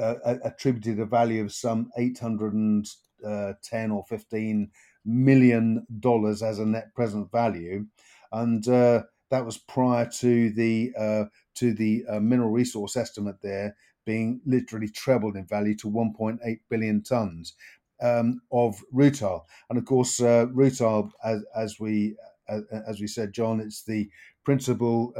uh, 0.00 0.14
attributed 0.44 0.98
a 0.98 1.04
value 1.04 1.44
of 1.44 1.52
some 1.52 1.90
810 1.98 3.90
uh, 3.90 3.94
or 3.94 4.04
15 4.08 4.70
million 5.04 5.86
dollars 6.00 6.42
as 6.42 6.58
a 6.58 6.64
net 6.64 6.94
present 6.94 7.30
value, 7.30 7.84
and 8.32 8.66
uh, 8.66 9.02
that 9.30 9.44
was 9.44 9.58
prior 9.58 10.06
to 10.06 10.50
the 10.52 10.94
uh, 10.98 11.24
to 11.56 11.74
the 11.74 12.02
mineral 12.18 12.50
resource 12.50 12.96
estimate 12.96 13.36
there 13.42 13.76
being 14.06 14.40
literally 14.46 14.88
trebled 14.88 15.36
in 15.36 15.44
value 15.44 15.74
to 15.74 15.90
1.8 15.90 16.38
billion 16.70 17.02
tons 17.02 17.54
um, 18.00 18.40
of 18.50 18.82
rutile, 18.94 19.42
and 19.68 19.78
of 19.78 19.84
course 19.84 20.18
rutile, 20.18 21.10
as, 21.22 21.44
as 21.54 21.78
we 21.78 22.16
as 22.48 23.00
we 23.00 23.06
said, 23.06 23.34
John, 23.34 23.60
it's 23.60 23.82
the 23.82 24.08
principal 24.44 25.12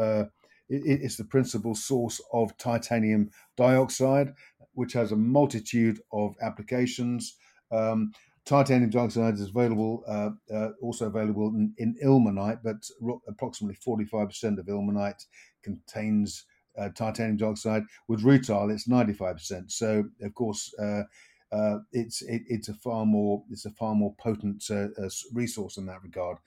it's 0.69 1.17
the 1.17 1.25
principal 1.25 1.75
source 1.75 2.21
of 2.33 2.57
titanium 2.59 3.31
dioxide, 3.57 4.35
which 4.75 4.93
has 4.93 5.13
a 5.13 5.17
multitude 5.17 6.01
of 6.13 6.37
applications. 6.43 7.37
Um, 7.71 8.13
titanium 8.45 8.91
dioxide 8.91 9.35
is 9.35 9.49
available, 9.49 10.05
uh, 10.07 10.31
uh, 10.55 10.71
also 10.81 11.07
available 11.07 11.49
in, 11.49 11.75
in, 11.79 11.97
ilmenite, 12.03 12.61
but 12.63 12.77
approximately 13.29 13.77
45% 13.77 14.59
of 14.59 14.67
ilmenite 14.67 15.25
contains 15.63 16.45
uh, 16.79 16.89
titanium 16.91 17.37
dioxide. 17.37 17.83
With 18.09 18.23
rutile, 18.23 18.73
it's 18.73 18.89
95%. 18.89 19.71
So, 19.71 20.05
of 20.23 20.35
course, 20.35 20.73
uh, 20.79 21.03
uh, 21.53 21.79
it's 21.93 22.23
it, 22.23 22.43
it's 22.49 22.69
a 22.69 22.75
far 22.75 23.07
more 23.07 23.43
it's 23.51 23.67
a 23.67 23.71
far 23.71 23.95
more 23.95 24.15
potent 24.19 24.65
uh, 24.71 24.89
resource 25.33 25.77
in 25.77 25.87
that 25.87 26.03
regard. 26.03 26.39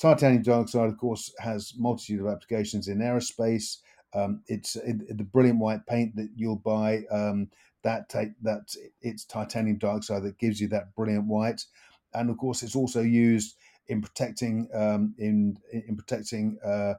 Titanium 0.00 0.42
dioxide, 0.42 0.88
of 0.88 0.96
course, 0.96 1.30
has 1.38 1.74
multitude 1.76 2.20
of 2.20 2.26
applications 2.26 2.88
in 2.88 2.98
aerospace. 3.00 3.78
Um, 4.14 4.42
it's 4.48 4.74
it, 4.76 5.16
the 5.16 5.24
brilliant 5.24 5.58
white 5.58 5.86
paint 5.86 6.16
that 6.16 6.30
you'll 6.34 6.56
buy. 6.56 7.02
Um, 7.10 7.50
that 7.82 8.08
take 8.08 8.30
that 8.42 8.74
it's 9.02 9.24
titanium 9.24 9.76
dioxide 9.76 10.22
that 10.22 10.38
gives 10.38 10.60
you 10.60 10.68
that 10.68 10.94
brilliant 10.94 11.26
white, 11.26 11.66
and 12.14 12.30
of 12.30 12.38
course, 12.38 12.62
it's 12.62 12.76
also 12.76 13.02
used 13.02 13.56
in 13.88 14.00
protecting 14.00 14.68
um, 14.72 15.14
in 15.18 15.58
in 15.70 15.96
protecting 15.96 16.58
uh, 16.64 16.94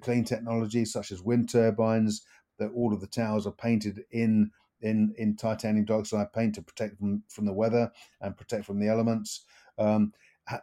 clean 0.00 0.24
technology 0.24 0.86
such 0.86 1.12
as 1.12 1.22
wind 1.22 1.50
turbines. 1.50 2.24
That 2.58 2.70
all 2.74 2.94
of 2.94 3.02
the 3.02 3.06
towers 3.06 3.46
are 3.46 3.52
painted 3.52 4.04
in 4.10 4.50
in 4.80 5.14
in 5.18 5.36
titanium 5.36 5.84
dioxide 5.84 6.32
paint 6.32 6.54
to 6.54 6.62
protect 6.62 7.00
them 7.00 7.22
from 7.28 7.44
the 7.44 7.52
weather 7.52 7.92
and 8.22 8.34
protect 8.34 8.64
from 8.64 8.80
the 8.80 8.88
elements. 8.88 9.44
Um, 9.78 10.14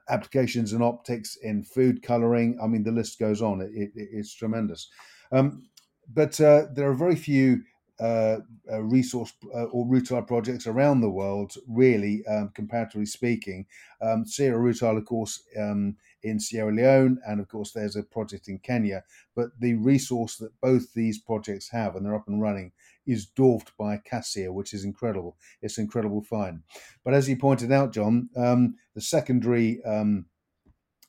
applications 0.10 0.74
in 0.74 0.82
optics, 0.82 1.36
in 1.38 1.64
food 1.64 2.02
coloring. 2.02 2.58
I 2.62 2.68
mean, 2.68 2.84
the 2.84 2.92
list 2.92 3.20
goes 3.20 3.42
on. 3.42 3.62
It, 3.62 3.72
it, 3.74 3.92
it's 3.96 4.34
tremendous. 4.34 4.90
Um, 5.32 5.68
but 6.14 6.40
uh, 6.40 6.68
there 6.74 6.90
are 6.90 6.94
very 6.96 7.16
few 7.16 7.64
uh, 8.00 8.40
uh, 8.72 8.82
resource 8.82 9.34
uh, 9.54 9.66
or 9.66 9.86
rutile 9.86 10.26
projects 10.26 10.68
around 10.68 11.02
the 11.02 11.10
world, 11.10 11.54
really, 11.68 12.26
um, 12.26 12.50
comparatively 12.56 13.06
speaking. 13.06 13.66
Um, 14.02 14.26
Sierra 14.26 14.60
Rutile, 14.60 14.98
of 14.98 15.06
course, 15.06 15.44
um, 15.60 15.96
in 16.24 16.40
Sierra 16.40 16.74
Leone, 16.74 17.20
and 17.28 17.40
of 17.40 17.48
course, 17.48 17.72
there's 17.72 17.96
a 17.96 18.04
project 18.04 18.48
in 18.48 18.58
Kenya. 18.60 19.04
But 19.36 19.50
the 19.60 19.76
resource 19.76 20.38
that 20.38 20.60
both 20.60 20.94
these 20.94 21.20
projects 21.20 21.70
have, 21.70 21.96
and 21.96 22.06
they're 22.06 22.16
up 22.16 22.28
and 22.28 22.42
running, 22.42 22.72
is 23.06 23.26
dwarfed 23.26 23.72
by 23.78 23.98
Kasiya, 23.98 24.52
which 24.52 24.74
is 24.74 24.84
incredible. 24.84 25.38
It's 25.62 25.78
an 25.78 25.86
incredible 25.86 26.22
find. 26.22 26.62
But 27.04 27.14
as 27.14 27.30
you 27.30 27.38
pointed 27.38 27.72
out, 27.72 27.94
John, 27.94 28.30
um, 28.36 28.76
the 28.96 29.02
secondary 29.02 29.84
um, 29.84 30.26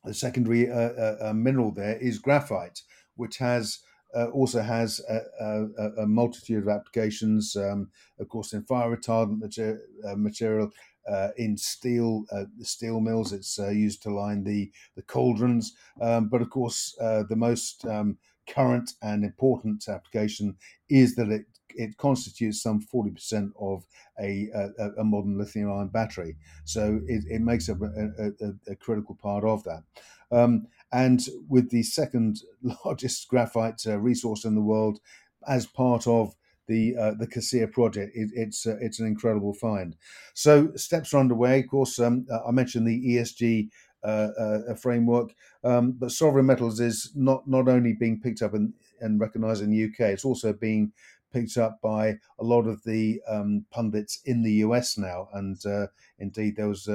the 0.04 0.14
secondary 0.14 0.70
uh, 0.70 0.74
uh, 0.74 1.16
uh, 1.22 1.32
mineral 1.32 1.72
there 1.72 1.96
is 1.96 2.18
graphite, 2.18 2.82
which 3.16 3.38
has 3.38 3.78
uh, 4.14 4.26
also 4.26 4.60
has 4.60 5.00
a, 5.08 5.20
a, 5.40 6.02
a, 6.02 6.06
multitude 6.06 6.62
of 6.62 6.68
applications. 6.68 7.56
Um, 7.56 7.90
of 8.20 8.28
course, 8.28 8.52
in 8.52 8.62
fire 8.62 8.94
retardant 8.94 9.40
material, 9.40 9.80
uh, 10.06 10.14
material 10.14 10.70
uh, 11.10 11.28
in 11.36 11.56
steel 11.56 12.24
uh, 12.32 12.44
steel 12.60 13.00
mills. 13.00 13.32
It's 13.32 13.58
uh, 13.58 13.70
used 13.70 14.02
to 14.02 14.14
line 14.14 14.44
the 14.44 14.70
the 14.96 15.02
cauldrons, 15.02 15.74
um, 16.00 16.28
but 16.28 16.42
of 16.42 16.50
course 16.50 16.96
uh, 17.00 17.24
the 17.28 17.36
most 17.36 17.84
um, 17.86 18.18
current 18.48 18.92
and 19.02 19.24
important 19.24 19.88
application 19.88 20.56
is 20.88 21.14
that 21.16 21.28
it 21.28 21.46
it 21.74 21.96
constitutes 21.96 22.62
some 22.62 22.80
40% 22.80 23.52
of 23.60 23.84
a, 24.20 24.48
a, 24.54 25.00
a 25.00 25.04
modern 25.04 25.38
lithium 25.38 25.72
ion 25.72 25.88
battery. 25.88 26.36
So 26.64 27.00
it, 27.06 27.24
it 27.28 27.40
makes 27.40 27.68
up 27.68 27.78
a, 27.82 28.32
a, 28.70 28.76
critical 28.76 29.16
part 29.16 29.44
of 29.44 29.64
that. 29.64 29.82
Um, 30.30 30.68
and 30.92 31.20
with 31.48 31.70
the 31.70 31.82
second 31.82 32.40
largest 32.84 33.28
graphite 33.28 33.82
uh, 33.86 33.98
resource 33.98 34.44
in 34.44 34.54
the 34.54 34.62
world 34.62 35.00
as 35.46 35.66
part 35.66 36.06
of 36.06 36.34
the 36.66 36.96
uh, 36.96 37.12
the 37.18 37.26
Kasiya 37.26 37.70
project. 37.70 38.12
It, 38.14 38.30
it's 38.34 38.66
uh, 38.66 38.76
it's 38.80 38.98
an 38.98 39.06
incredible 39.06 39.52
find. 39.52 39.96
So 40.32 40.72
steps 40.76 41.12
are 41.12 41.18
underway. 41.18 41.60
Of 41.60 41.68
course, 41.68 41.98
um, 41.98 42.26
I 42.46 42.50
mentioned 42.52 42.86
the 42.86 43.16
ESG 43.16 43.68
uh, 44.04 44.28
uh, 44.38 44.74
framework, 44.74 45.34
um, 45.62 45.92
but 45.92 46.10
sovereign 46.10 46.46
metals 46.46 46.80
is 46.80 47.10
not 47.14 47.48
not 47.48 47.68
only 47.68 47.94
being 47.94 48.20
picked 48.20 48.42
up 48.42 48.54
and, 48.54 48.74
and 49.00 49.20
recognised 49.20 49.62
in 49.62 49.70
the 49.70 49.84
UK. 49.84 50.12
It's 50.12 50.24
also 50.24 50.52
being 50.52 50.92
picked 51.34 51.58
up 51.58 51.80
by 51.82 52.18
a 52.38 52.44
lot 52.44 52.66
of 52.66 52.82
the 52.84 53.20
um, 53.28 53.66
pundits 53.70 54.20
in 54.24 54.42
the 54.42 54.52
US 54.66 54.96
now. 54.96 55.28
And 55.34 55.58
uh, 55.66 55.88
indeed, 56.18 56.56
there 56.56 56.68
was 56.68 56.88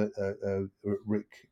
Rick 1.06 1.48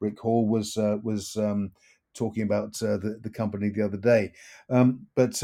Rick 0.00 0.20
Hall 0.20 0.48
was 0.48 0.76
was 1.02 1.36
um, 1.36 1.72
talking 2.14 2.44
about 2.44 2.72
the 2.78 3.18
the 3.20 3.30
company 3.30 3.68
the 3.68 3.82
other 3.82 3.98
day. 3.98 4.32
Um, 4.70 5.06
but 5.14 5.42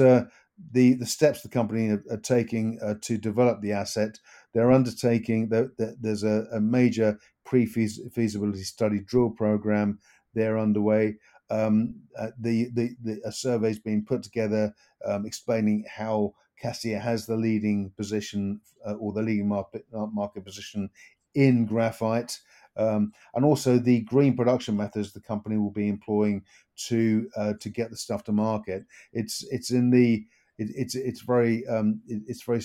the 0.72 0.94
the 0.94 1.06
steps 1.06 1.42
the 1.42 1.48
company 1.48 1.88
are, 1.88 2.04
are 2.10 2.18
taking 2.18 2.78
uh, 2.82 2.94
to 3.02 3.18
develop 3.18 3.60
the 3.60 3.72
asset. 3.72 4.18
They're 4.52 4.72
undertaking. 4.72 5.48
The, 5.48 5.72
the, 5.78 5.96
there's 6.00 6.24
a, 6.24 6.46
a 6.52 6.60
major 6.60 7.18
pre-feasibility 7.44 8.62
study 8.62 9.00
drill 9.00 9.30
program. 9.30 9.98
They're 10.34 10.58
underway. 10.58 11.16
Um, 11.50 11.96
uh, 12.18 12.28
the, 12.38 12.70
the, 12.74 12.94
the 13.02 13.20
a 13.24 13.32
survey's 13.32 13.80
been 13.80 14.04
put 14.04 14.22
together 14.22 14.72
um, 15.04 15.26
explaining 15.26 15.84
how 15.92 16.34
Kasiya 16.62 17.00
has 17.00 17.26
the 17.26 17.36
leading 17.36 17.90
position 17.96 18.60
uh, 18.86 18.94
or 18.94 19.12
the 19.12 19.22
leading 19.22 19.48
market 19.48 19.84
uh, 19.94 20.06
market 20.06 20.44
position 20.44 20.90
in 21.34 21.66
graphite. 21.66 22.38
Um, 22.76 23.12
and 23.34 23.44
also 23.44 23.78
the 23.78 24.00
green 24.02 24.36
production 24.36 24.76
methods 24.76 25.12
the 25.12 25.20
company 25.20 25.56
will 25.56 25.72
be 25.72 25.88
employing 25.88 26.44
to 26.88 27.28
uh, 27.36 27.54
to 27.60 27.68
get 27.68 27.90
the 27.90 27.96
stuff 27.96 28.24
to 28.24 28.32
market. 28.32 28.84
It's 29.12 29.44
it's 29.50 29.70
in 29.70 29.90
the 29.90 30.24
it, 30.60 30.68
it's 30.76 30.94
it's 30.94 31.22
very 31.22 31.66
um, 31.66 32.00
it, 32.06 32.22
it's 32.26 32.42
very 32.42 32.60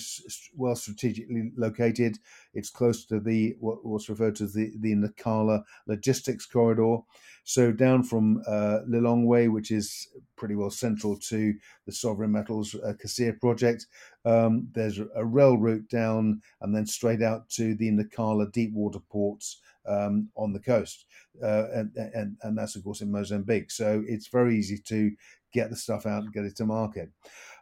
well 0.54 0.76
strategically 0.76 1.50
located. 1.56 2.18
It's 2.52 2.70
close 2.70 3.06
to 3.06 3.18
the 3.18 3.56
what 3.58 3.84
was 3.84 4.08
referred 4.08 4.36
to 4.36 4.44
as 4.44 4.52
the 4.52 4.72
the 4.80 4.94
Nacala 4.94 5.62
logistics 5.86 6.46
corridor. 6.46 6.98
So 7.44 7.72
down 7.72 8.02
from 8.02 8.42
uh, 8.46 8.80
Lilongwe, 8.88 9.50
which 9.50 9.70
is 9.70 10.08
pretty 10.36 10.56
well 10.56 10.70
central 10.70 11.16
to 11.16 11.54
the 11.86 11.92
Sovereign 11.92 12.32
Metals 12.32 12.74
uh, 12.74 12.92
project, 13.40 13.86
um, 14.24 14.68
there's 14.72 14.98
a 14.98 15.24
rail 15.24 15.56
route 15.56 15.88
down 15.88 16.42
and 16.60 16.74
then 16.74 16.86
straight 16.86 17.22
out 17.22 17.48
to 17.50 17.74
the 17.76 17.90
Nacala 17.90 18.52
deep 18.52 18.72
water 18.74 19.00
ports 19.10 19.60
um, 19.88 20.28
on 20.36 20.52
the 20.52 20.60
coast, 20.60 21.06
uh, 21.42 21.66
and, 21.72 21.90
and 21.96 22.36
and 22.42 22.58
that's 22.58 22.76
of 22.76 22.84
course 22.84 23.00
in 23.00 23.10
Mozambique. 23.10 23.70
So 23.70 24.02
it's 24.06 24.28
very 24.28 24.58
easy 24.58 24.78
to 24.86 25.10
get 25.52 25.70
the 25.70 25.76
stuff 25.76 26.06
out 26.06 26.22
and 26.24 26.32
get 26.32 26.44
it 26.44 26.56
to 26.56 26.66
market. 26.66 27.10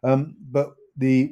Um, 0.02 0.36
but 0.50 0.74
the 0.96 1.30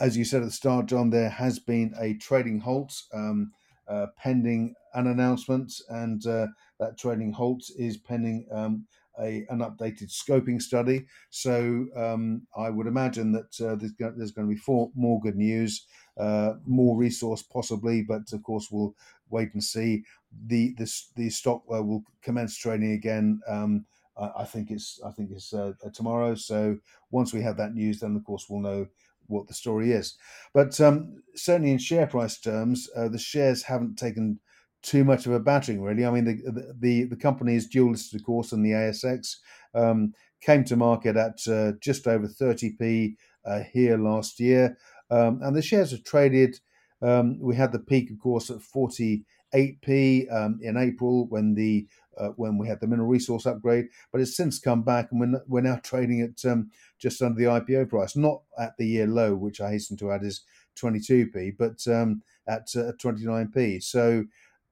as 0.00 0.16
you 0.16 0.24
said 0.24 0.42
at 0.42 0.46
the 0.46 0.52
start, 0.52 0.86
John, 0.86 1.10
there 1.10 1.28
has 1.28 1.58
been 1.58 1.94
a 2.00 2.14
trading 2.14 2.60
halt 2.60 2.94
um, 3.12 3.52
uh, 3.88 4.06
pending 4.16 4.74
an 4.94 5.08
announcement, 5.08 5.72
and 5.88 6.26
uh, 6.26 6.46
that 6.78 6.98
trading 6.98 7.32
halt 7.32 7.64
is 7.76 7.96
pending 7.96 8.46
um, 8.50 8.86
a, 9.20 9.46
an 9.48 9.60
updated 9.60 10.10
scoping 10.10 10.60
study. 10.60 11.06
So 11.30 11.86
um, 11.96 12.46
I 12.56 12.70
would 12.70 12.86
imagine 12.86 13.32
that 13.32 13.60
uh, 13.60 13.76
there's, 13.76 13.92
there's, 13.98 14.32
going 14.32 14.48
to 14.48 14.54
be 14.54 14.60
four, 14.60 14.90
more 14.94 15.20
good 15.20 15.36
news, 15.36 15.86
uh, 16.18 16.54
more 16.66 16.96
resource 16.96 17.42
possibly, 17.42 18.02
but 18.02 18.32
of 18.32 18.42
course 18.42 18.68
we'll 18.70 18.94
wait 19.30 19.52
and 19.54 19.62
see. 19.62 20.04
The 20.46 20.74
the, 20.78 20.92
the 21.16 21.30
stock 21.30 21.62
uh, 21.72 21.82
will 21.82 22.02
commence 22.22 22.56
trading 22.56 22.92
again 22.92 23.40
um, 23.48 23.86
I 24.16 24.44
think 24.44 24.70
it's 24.70 25.00
I 25.04 25.10
think 25.10 25.30
it's 25.32 25.52
uh, 25.52 25.72
tomorrow. 25.92 26.34
So 26.34 26.78
once 27.10 27.32
we 27.32 27.42
have 27.42 27.56
that 27.56 27.74
news, 27.74 28.00
then 28.00 28.14
of 28.14 28.24
course 28.24 28.46
we'll 28.48 28.60
know 28.60 28.86
what 29.26 29.48
the 29.48 29.54
story 29.54 29.92
is. 29.92 30.16
But 30.52 30.80
um, 30.80 31.22
certainly 31.34 31.72
in 31.72 31.78
share 31.78 32.06
price 32.06 32.38
terms, 32.38 32.88
uh, 32.94 33.08
the 33.08 33.18
shares 33.18 33.62
haven't 33.62 33.96
taken 33.96 34.38
too 34.84 35.02
much 35.02 35.26
of 35.26 35.32
a 35.32 35.40
battering, 35.40 35.82
really. 35.82 36.04
I 36.04 36.10
mean, 36.10 36.24
the 36.24 36.74
the, 36.78 37.04
the 37.04 37.16
company 37.16 37.56
is 37.56 37.66
dual 37.66 37.92
listed, 37.92 38.20
of 38.20 38.26
course, 38.26 38.52
on 38.52 38.62
the 38.62 38.70
ASX. 38.70 39.36
Um, 39.74 40.12
came 40.40 40.62
to 40.64 40.76
market 40.76 41.16
at 41.16 41.38
uh, 41.48 41.72
just 41.80 42.06
over 42.06 42.28
30p 42.28 43.16
uh, 43.46 43.60
here 43.72 43.96
last 43.96 44.38
year, 44.38 44.76
um, 45.10 45.40
and 45.42 45.56
the 45.56 45.62
shares 45.62 45.90
have 45.90 46.04
traded. 46.04 46.60
Um, 47.02 47.38
we 47.40 47.56
had 47.56 47.72
the 47.72 47.78
peak, 47.78 48.10
of 48.10 48.18
course, 48.18 48.50
at 48.50 48.58
48p 48.58 50.32
um, 50.32 50.58
in 50.62 50.76
April 50.76 51.26
when 51.28 51.54
the 51.54 51.86
uh, 52.18 52.28
when 52.36 52.58
we 52.58 52.68
had 52.68 52.80
the 52.80 52.86
mineral 52.86 53.08
resource 53.08 53.46
upgrade, 53.46 53.86
but 54.12 54.20
it's 54.20 54.36
since 54.36 54.60
come 54.60 54.82
back 54.82 55.08
and 55.10 55.20
we're, 55.20 55.42
we're 55.48 55.60
now 55.60 55.80
trading 55.82 56.20
at 56.20 56.48
um, 56.48 56.70
just 57.00 57.20
under 57.20 57.38
the 57.38 57.48
IPO 57.48 57.88
price, 57.88 58.16
not 58.16 58.42
at 58.58 58.76
the 58.78 58.86
year 58.86 59.06
low, 59.06 59.34
which 59.34 59.60
I 59.60 59.70
hasten 59.70 59.96
to 59.96 60.12
add 60.12 60.22
is 60.22 60.42
22p, 60.80 61.56
but 61.58 61.86
um, 61.92 62.22
at 62.48 62.68
uh, 62.76 62.92
29p. 63.02 63.82
So, 63.82 64.24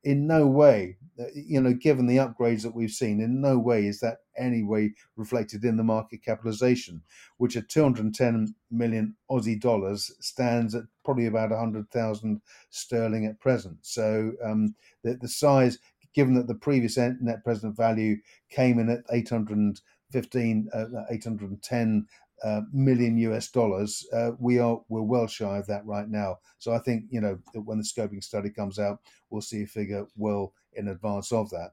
in 0.04 0.26
no 0.26 0.46
way, 0.46 0.96
uh, 1.20 1.24
you 1.34 1.60
know, 1.60 1.72
given 1.74 2.06
the 2.06 2.16
upgrades 2.16 2.62
that 2.62 2.74
we've 2.74 2.90
seen, 2.90 3.20
in 3.20 3.40
no 3.40 3.58
way 3.58 3.86
is 3.86 4.00
that 4.00 4.18
any 4.36 4.62
way 4.62 4.94
reflected 5.16 5.64
in 5.64 5.76
the 5.76 5.84
market 5.84 6.24
capitalization, 6.24 7.02
which 7.36 7.56
at 7.56 7.68
210 7.68 8.54
million 8.70 9.14
Aussie 9.30 9.60
dollars 9.60 10.10
stands 10.20 10.74
at 10.74 10.84
probably 11.04 11.26
about 11.26 11.50
100,000 11.50 12.40
sterling 12.70 13.26
at 13.26 13.38
present. 13.40 13.76
So 13.82 14.32
um, 14.44 14.74
the, 15.04 15.14
the 15.14 15.28
size, 15.28 15.78
given 16.14 16.34
that 16.34 16.46
the 16.46 16.54
previous 16.54 16.96
net 16.96 17.44
present 17.44 17.76
value 17.76 18.16
came 18.50 18.78
in 18.78 18.88
at 18.88 19.04
815, 19.12 20.68
uh, 20.72 20.86
810 21.10 22.06
uh, 22.44 22.62
million 22.72 23.16
US 23.18 23.50
dollars, 23.50 24.06
uh, 24.12 24.32
we 24.38 24.58
are 24.58 24.80
we're 24.88 25.02
well 25.02 25.26
shy 25.26 25.58
of 25.58 25.66
that 25.66 25.86
right 25.86 26.08
now. 26.08 26.38
So 26.58 26.72
I 26.72 26.78
think 26.78 27.04
you 27.10 27.20
know 27.20 27.38
when 27.54 27.78
the 27.78 27.84
scoping 27.84 28.22
study 28.22 28.50
comes 28.50 28.78
out, 28.78 29.00
we'll 29.30 29.42
see 29.42 29.62
a 29.62 29.66
figure 29.66 30.06
well 30.16 30.52
in 30.74 30.88
advance 30.88 31.32
of 31.32 31.50
that. 31.50 31.72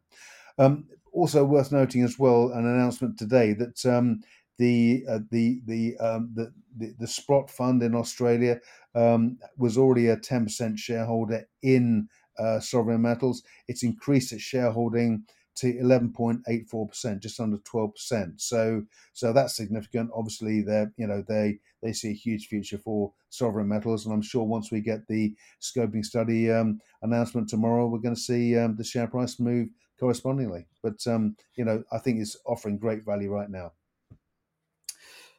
Um, 0.58 0.88
also 1.14 1.44
worth 1.44 1.72
noting 1.72 2.04
as 2.04 2.20
well, 2.20 2.52
an 2.52 2.66
announcement 2.66 3.18
today 3.18 3.54
that 3.54 3.86
um, 3.86 4.22
the 4.58 5.04
uh, 5.10 5.20
the 5.32 5.62
the, 5.66 5.98
um, 5.98 6.32
the, 6.36 6.54
the 6.78 6.94
the 7.00 7.08
Sprott 7.08 7.50
Fund 7.50 7.82
in 7.82 7.96
Australia 7.96 8.60
um, 8.94 9.40
was 9.58 9.78
already 9.78 10.08
a 10.10 10.18
ten 10.18 10.44
percent 10.46 10.78
shareholder 10.78 11.48
in 11.64 12.10
uh, 12.38 12.60
sovereign 12.60 13.02
metals. 13.02 13.42
It's 13.68 13.84
increased 13.84 14.34
its 14.34 14.44
shareholding 14.44 15.26
to 15.60 15.74
11.84%, 15.74 17.20
just 17.20 17.40
under 17.40 17.58
12%. 17.58 18.40
So, 18.40 18.84
so 19.14 19.34
that's 19.34 19.56
significant. 19.56 20.10
Obviously, 20.16 20.62
they 20.62 20.86
you 20.98 21.08
know 21.08 21.24
they 21.28 21.60
they 21.84 21.94
see 21.94 22.12
a 22.12 22.14
huge 22.14 22.48
future 22.48 22.78
for 22.78 23.12
sovereign 23.30 23.68
metals, 23.68 24.06
and 24.06 24.14
I'm 24.14 24.22
sure 24.22 24.44
once 24.44 24.72
we 24.72 24.82
get 24.82 25.08
the 25.08 25.36
scoping 25.62 26.06
study 26.06 26.52
um, 26.52 26.80
announcement 27.02 27.50
tomorrow, 27.50 27.88
we're 27.88 28.00
going 28.00 28.16
to 28.16 28.22
see 28.22 28.58
um, 28.58 28.76
the 28.76 28.84
share 28.84 29.08
price 29.08 29.40
move 29.40 29.70
correspondingly. 30.00 30.66
But 30.82 31.06
um, 31.08 31.36
you 31.56 31.66
know, 31.66 31.84
I 31.92 31.98
think 31.98 32.20
it's 32.20 32.38
offering 32.46 32.78
great 32.78 33.04
value 33.04 33.32
right 33.32 33.50
now. 33.50 33.74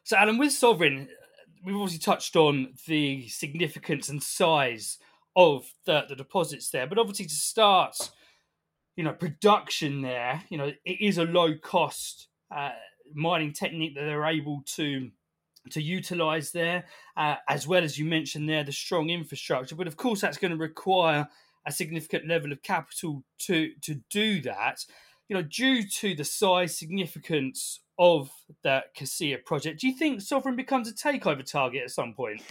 So, 0.03 0.17
Alan, 0.17 0.37
with 0.37 0.51
sovereign, 0.51 1.09
we've 1.63 1.75
obviously 1.75 1.99
touched 1.99 2.35
on 2.35 2.73
the 2.87 3.27
significance 3.27 4.09
and 4.09 4.21
size 4.21 4.97
of 5.35 5.73
the, 5.85 6.05
the 6.09 6.15
deposits 6.15 6.69
there. 6.69 6.87
But 6.87 6.99
obviously, 6.99 7.25
to 7.25 7.33
start, 7.33 8.11
you 8.95 9.03
know, 9.03 9.13
production 9.13 10.01
there, 10.01 10.43
you 10.49 10.57
know, 10.57 10.71
it 10.85 11.01
is 11.01 11.17
a 11.17 11.23
low 11.23 11.57
cost 11.57 12.27
uh, 12.55 12.71
mining 13.13 13.53
technique 13.53 13.95
that 13.95 14.01
they're 14.01 14.25
able 14.25 14.63
to 14.75 15.09
to 15.69 15.81
utilize 15.81 16.51
there, 16.51 16.85
uh, 17.15 17.35
as 17.47 17.67
well 17.67 17.83
as 17.83 17.97
you 17.97 18.03
mentioned 18.03 18.49
there, 18.49 18.63
the 18.63 18.71
strong 18.71 19.09
infrastructure. 19.09 19.75
But 19.75 19.87
of 19.87 19.95
course, 19.95 20.19
that's 20.21 20.37
going 20.37 20.51
to 20.51 20.57
require 20.57 21.27
a 21.65 21.71
significant 21.71 22.27
level 22.27 22.51
of 22.51 22.61
capital 22.63 23.23
to 23.39 23.71
to 23.81 24.01
do 24.09 24.41
that. 24.41 24.85
You 25.29 25.35
know, 25.35 25.43
due 25.43 25.87
to 25.87 26.13
the 26.13 26.25
size 26.25 26.77
significance 26.77 27.79
of 27.97 28.31
that 28.63 28.95
Kasiya 28.95 29.45
project, 29.45 29.79
do 29.79 29.87
you 29.87 29.93
think 29.95 30.21
Sovereign 30.21 30.55
becomes 30.55 30.89
a 30.89 30.93
takeover 30.93 31.49
target 31.49 31.83
at 31.83 31.91
some 31.91 32.13
point? 32.13 32.41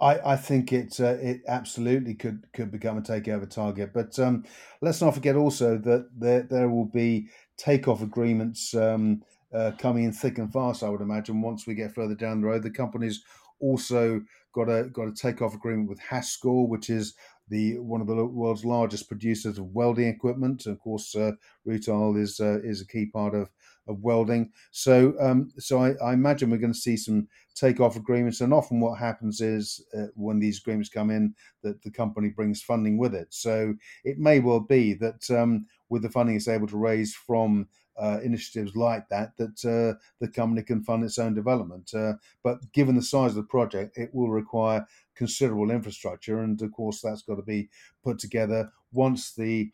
I, 0.00 0.32
I 0.32 0.36
think 0.36 0.72
it 0.72 0.98
uh, 1.00 1.16
it 1.20 1.42
absolutely 1.46 2.14
could 2.14 2.46
could 2.52 2.70
become 2.70 2.98
a 2.98 3.02
takeover 3.02 3.48
target. 3.48 3.92
But 3.92 4.18
um, 4.18 4.44
let's 4.80 5.00
not 5.00 5.14
forget 5.14 5.36
also 5.36 5.76
that 5.78 6.08
there 6.16 6.42
there 6.42 6.68
will 6.68 6.86
be 6.86 7.28
takeoff 7.58 8.02
agreements 8.02 8.74
um, 8.74 9.22
uh, 9.52 9.72
coming 9.78 10.04
in 10.04 10.12
thick 10.12 10.38
and 10.38 10.52
fast. 10.52 10.82
I 10.82 10.88
would 10.88 11.02
imagine 11.02 11.42
once 11.42 11.66
we 11.66 11.74
get 11.74 11.94
further 11.94 12.14
down 12.14 12.40
the 12.40 12.46
road, 12.46 12.62
the 12.62 12.70
company's 12.70 13.22
also 13.60 14.22
got 14.54 14.68
a 14.68 14.84
got 14.84 15.08
a 15.08 15.12
takeoff 15.12 15.54
agreement 15.54 15.88
with 15.88 16.00
Hascor, 16.00 16.68
which 16.68 16.88
is 16.88 17.14
the 17.48 17.78
one 17.78 18.00
of 18.00 18.06
the 18.06 18.24
world's 18.24 18.64
largest 18.64 19.08
producers 19.08 19.58
of 19.58 19.74
welding 19.74 20.08
equipment. 20.08 20.66
Of 20.66 20.78
course, 20.80 21.14
uh, 21.14 21.32
Rutile 21.66 22.18
is 22.18 22.40
uh, 22.40 22.60
is 22.62 22.80
a 22.80 22.86
key 22.86 23.06
part 23.06 23.34
of 23.34 23.50
of 23.88 24.00
welding. 24.02 24.50
So 24.70 25.14
um, 25.20 25.50
so 25.58 25.78
I, 25.78 25.94
I, 26.02 26.12
imagine 26.12 26.50
we're 26.50 26.58
going 26.58 26.72
to 26.72 26.78
see 26.78 26.96
some 26.96 27.28
takeoff 27.54 27.96
agreements. 27.96 28.40
And 28.40 28.52
often 28.52 28.80
what 28.80 28.98
happens 28.98 29.40
is 29.40 29.84
uh, 29.96 30.06
when 30.14 30.38
these 30.38 30.58
agreements 30.58 30.88
come 30.88 31.10
in, 31.10 31.34
that 31.62 31.82
the 31.82 31.90
company 31.90 32.28
brings 32.28 32.62
funding 32.62 32.98
with 32.98 33.14
it. 33.14 33.28
So 33.30 33.74
it 34.04 34.18
may 34.18 34.40
well 34.40 34.60
be 34.60 34.94
that 34.94 35.30
um, 35.30 35.66
with 35.88 36.02
the 36.02 36.10
funding 36.10 36.36
it's 36.36 36.48
able 36.48 36.68
to 36.68 36.76
raise 36.76 37.14
from 37.14 37.68
uh, 38.00 38.18
initiatives 38.22 38.74
like 38.74 39.08
that, 39.08 39.36
that 39.36 39.64
uh, 39.64 39.98
the 40.20 40.28
company 40.28 40.62
can 40.62 40.82
fund 40.82 41.04
its 41.04 41.18
own 41.18 41.34
development. 41.34 41.92
Uh, 41.94 42.14
but 42.42 42.58
given 42.72 42.96
the 42.96 43.02
size 43.02 43.32
of 43.32 43.36
the 43.36 43.42
project, 43.42 43.98
it 43.98 44.08
will 44.14 44.30
require 44.30 44.86
considerable 45.14 45.70
infrastructure, 45.70 46.40
and 46.40 46.62
of 46.62 46.72
course 46.72 47.02
that's 47.02 47.22
got 47.22 47.34
to 47.34 47.42
be 47.42 47.68
put 48.02 48.18
together 48.18 48.72
once 48.92 49.34
the 49.34 49.70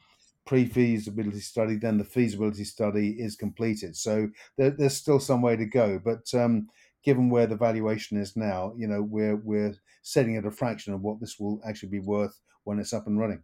pre-feasibility 0.46 1.40
study, 1.40 1.76
then 1.76 1.98
the 1.98 2.04
feasibility 2.04 2.64
study 2.64 3.16
is 3.18 3.36
completed. 3.36 3.96
So 3.96 4.28
there, 4.56 4.70
there's 4.70 4.96
still 4.96 5.20
some 5.20 5.42
way 5.42 5.56
to 5.56 5.66
go, 5.66 6.00
but 6.02 6.32
um, 6.34 6.68
given 7.02 7.28
where 7.28 7.46
the 7.46 7.56
valuation 7.56 8.16
is 8.16 8.36
now, 8.36 8.72
you 8.76 8.86
know 8.86 9.02
we're 9.02 9.36
we're 9.36 9.74
setting 10.02 10.36
at 10.36 10.46
a 10.46 10.50
fraction 10.50 10.94
of 10.94 11.02
what 11.02 11.20
this 11.20 11.38
will 11.38 11.60
actually 11.66 11.90
be 11.90 12.00
worth 12.00 12.40
when 12.64 12.78
it's 12.78 12.92
up 12.92 13.06
and 13.06 13.18
running. 13.18 13.42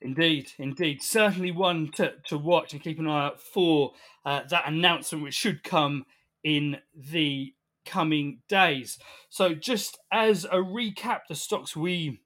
Indeed, 0.00 0.52
indeed. 0.58 1.02
Certainly 1.02 1.52
one 1.52 1.90
to, 1.92 2.14
to 2.26 2.38
watch 2.38 2.72
and 2.72 2.82
keep 2.82 2.98
an 2.98 3.08
eye 3.08 3.26
out 3.26 3.40
for 3.40 3.92
uh, 4.24 4.42
that 4.48 4.68
announcement, 4.68 5.24
which 5.24 5.34
should 5.34 5.64
come 5.64 6.04
in 6.44 6.78
the 6.94 7.54
coming 7.84 8.40
days. 8.48 8.98
So, 9.28 9.54
just 9.54 9.98
as 10.12 10.44
a 10.44 10.58
recap, 10.58 11.22
the 11.28 11.34
stocks 11.34 11.74
we 11.74 12.20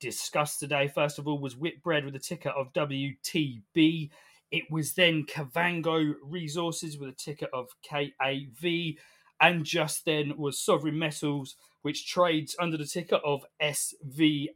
discussed 0.00 0.60
today, 0.60 0.88
first 0.88 1.18
of 1.18 1.26
all, 1.26 1.38
was 1.38 1.56
Whitbread 1.56 2.04
with 2.04 2.14
a 2.14 2.20
ticker 2.20 2.50
of 2.50 2.72
WTB. 2.72 4.10
It 4.50 4.64
was 4.70 4.94
then 4.94 5.24
Kavango 5.26 6.14
Resources 6.22 6.98
with 6.98 7.10
a 7.10 7.12
ticker 7.12 7.48
of 7.52 7.68
KAV. 7.88 8.96
And 9.40 9.64
just 9.64 10.04
then 10.04 10.36
was 10.36 10.58
Sovereign 10.58 10.98
Metals, 10.98 11.56
which 11.82 12.08
trades 12.08 12.56
under 12.58 12.76
the 12.76 12.86
ticker 12.86 13.20
of 13.24 13.44
SVML. 13.60 14.50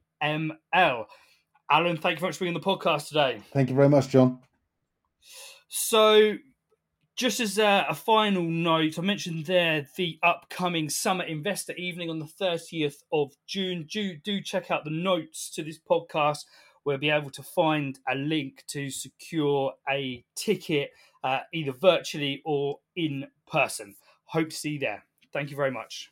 Alan, 1.70 1.96
thank 1.96 2.16
you 2.16 2.20
very 2.20 2.28
much 2.28 2.36
for 2.36 2.44
being 2.44 2.54
on 2.54 2.60
the 2.60 2.66
podcast 2.66 3.08
today. 3.08 3.40
Thank 3.52 3.68
you 3.68 3.76
very 3.76 3.88
much, 3.88 4.08
John. 4.08 4.40
So, 5.68 6.36
just 7.16 7.40
as 7.40 7.58
a, 7.58 7.86
a, 7.88 7.94
final 7.94 8.42
note, 8.42 8.98
I 8.98 9.02
mentioned 9.02 9.46
there 9.46 9.86
the 9.96 10.18
upcoming 10.22 10.88
Summer 10.88 11.24
Investor 11.24 11.74
Evening 11.74 12.10
on 12.10 12.18
the 12.18 12.26
30th 12.26 13.02
of 13.12 13.32
June. 13.46 13.86
Do, 13.90 14.16
do 14.16 14.40
check 14.40 14.70
out 14.70 14.84
the 14.84 14.90
notes 14.90 15.50
to 15.50 15.62
this 15.62 15.78
podcast. 15.78 16.44
We'll 16.84 16.98
be 16.98 17.10
able 17.10 17.30
to 17.30 17.42
find 17.42 17.98
a 18.08 18.14
link 18.14 18.64
to 18.68 18.90
secure 18.90 19.74
a 19.88 20.24
ticket 20.34 20.90
uh, 21.22 21.40
either 21.52 21.72
virtually 21.72 22.42
or 22.44 22.78
in 22.96 23.26
person. 23.46 23.94
Hope 24.24 24.50
to 24.50 24.56
see 24.56 24.70
you 24.70 24.78
there. 24.80 25.04
Thank 25.32 25.50
you 25.50 25.56
very 25.56 25.70
much. 25.70 26.11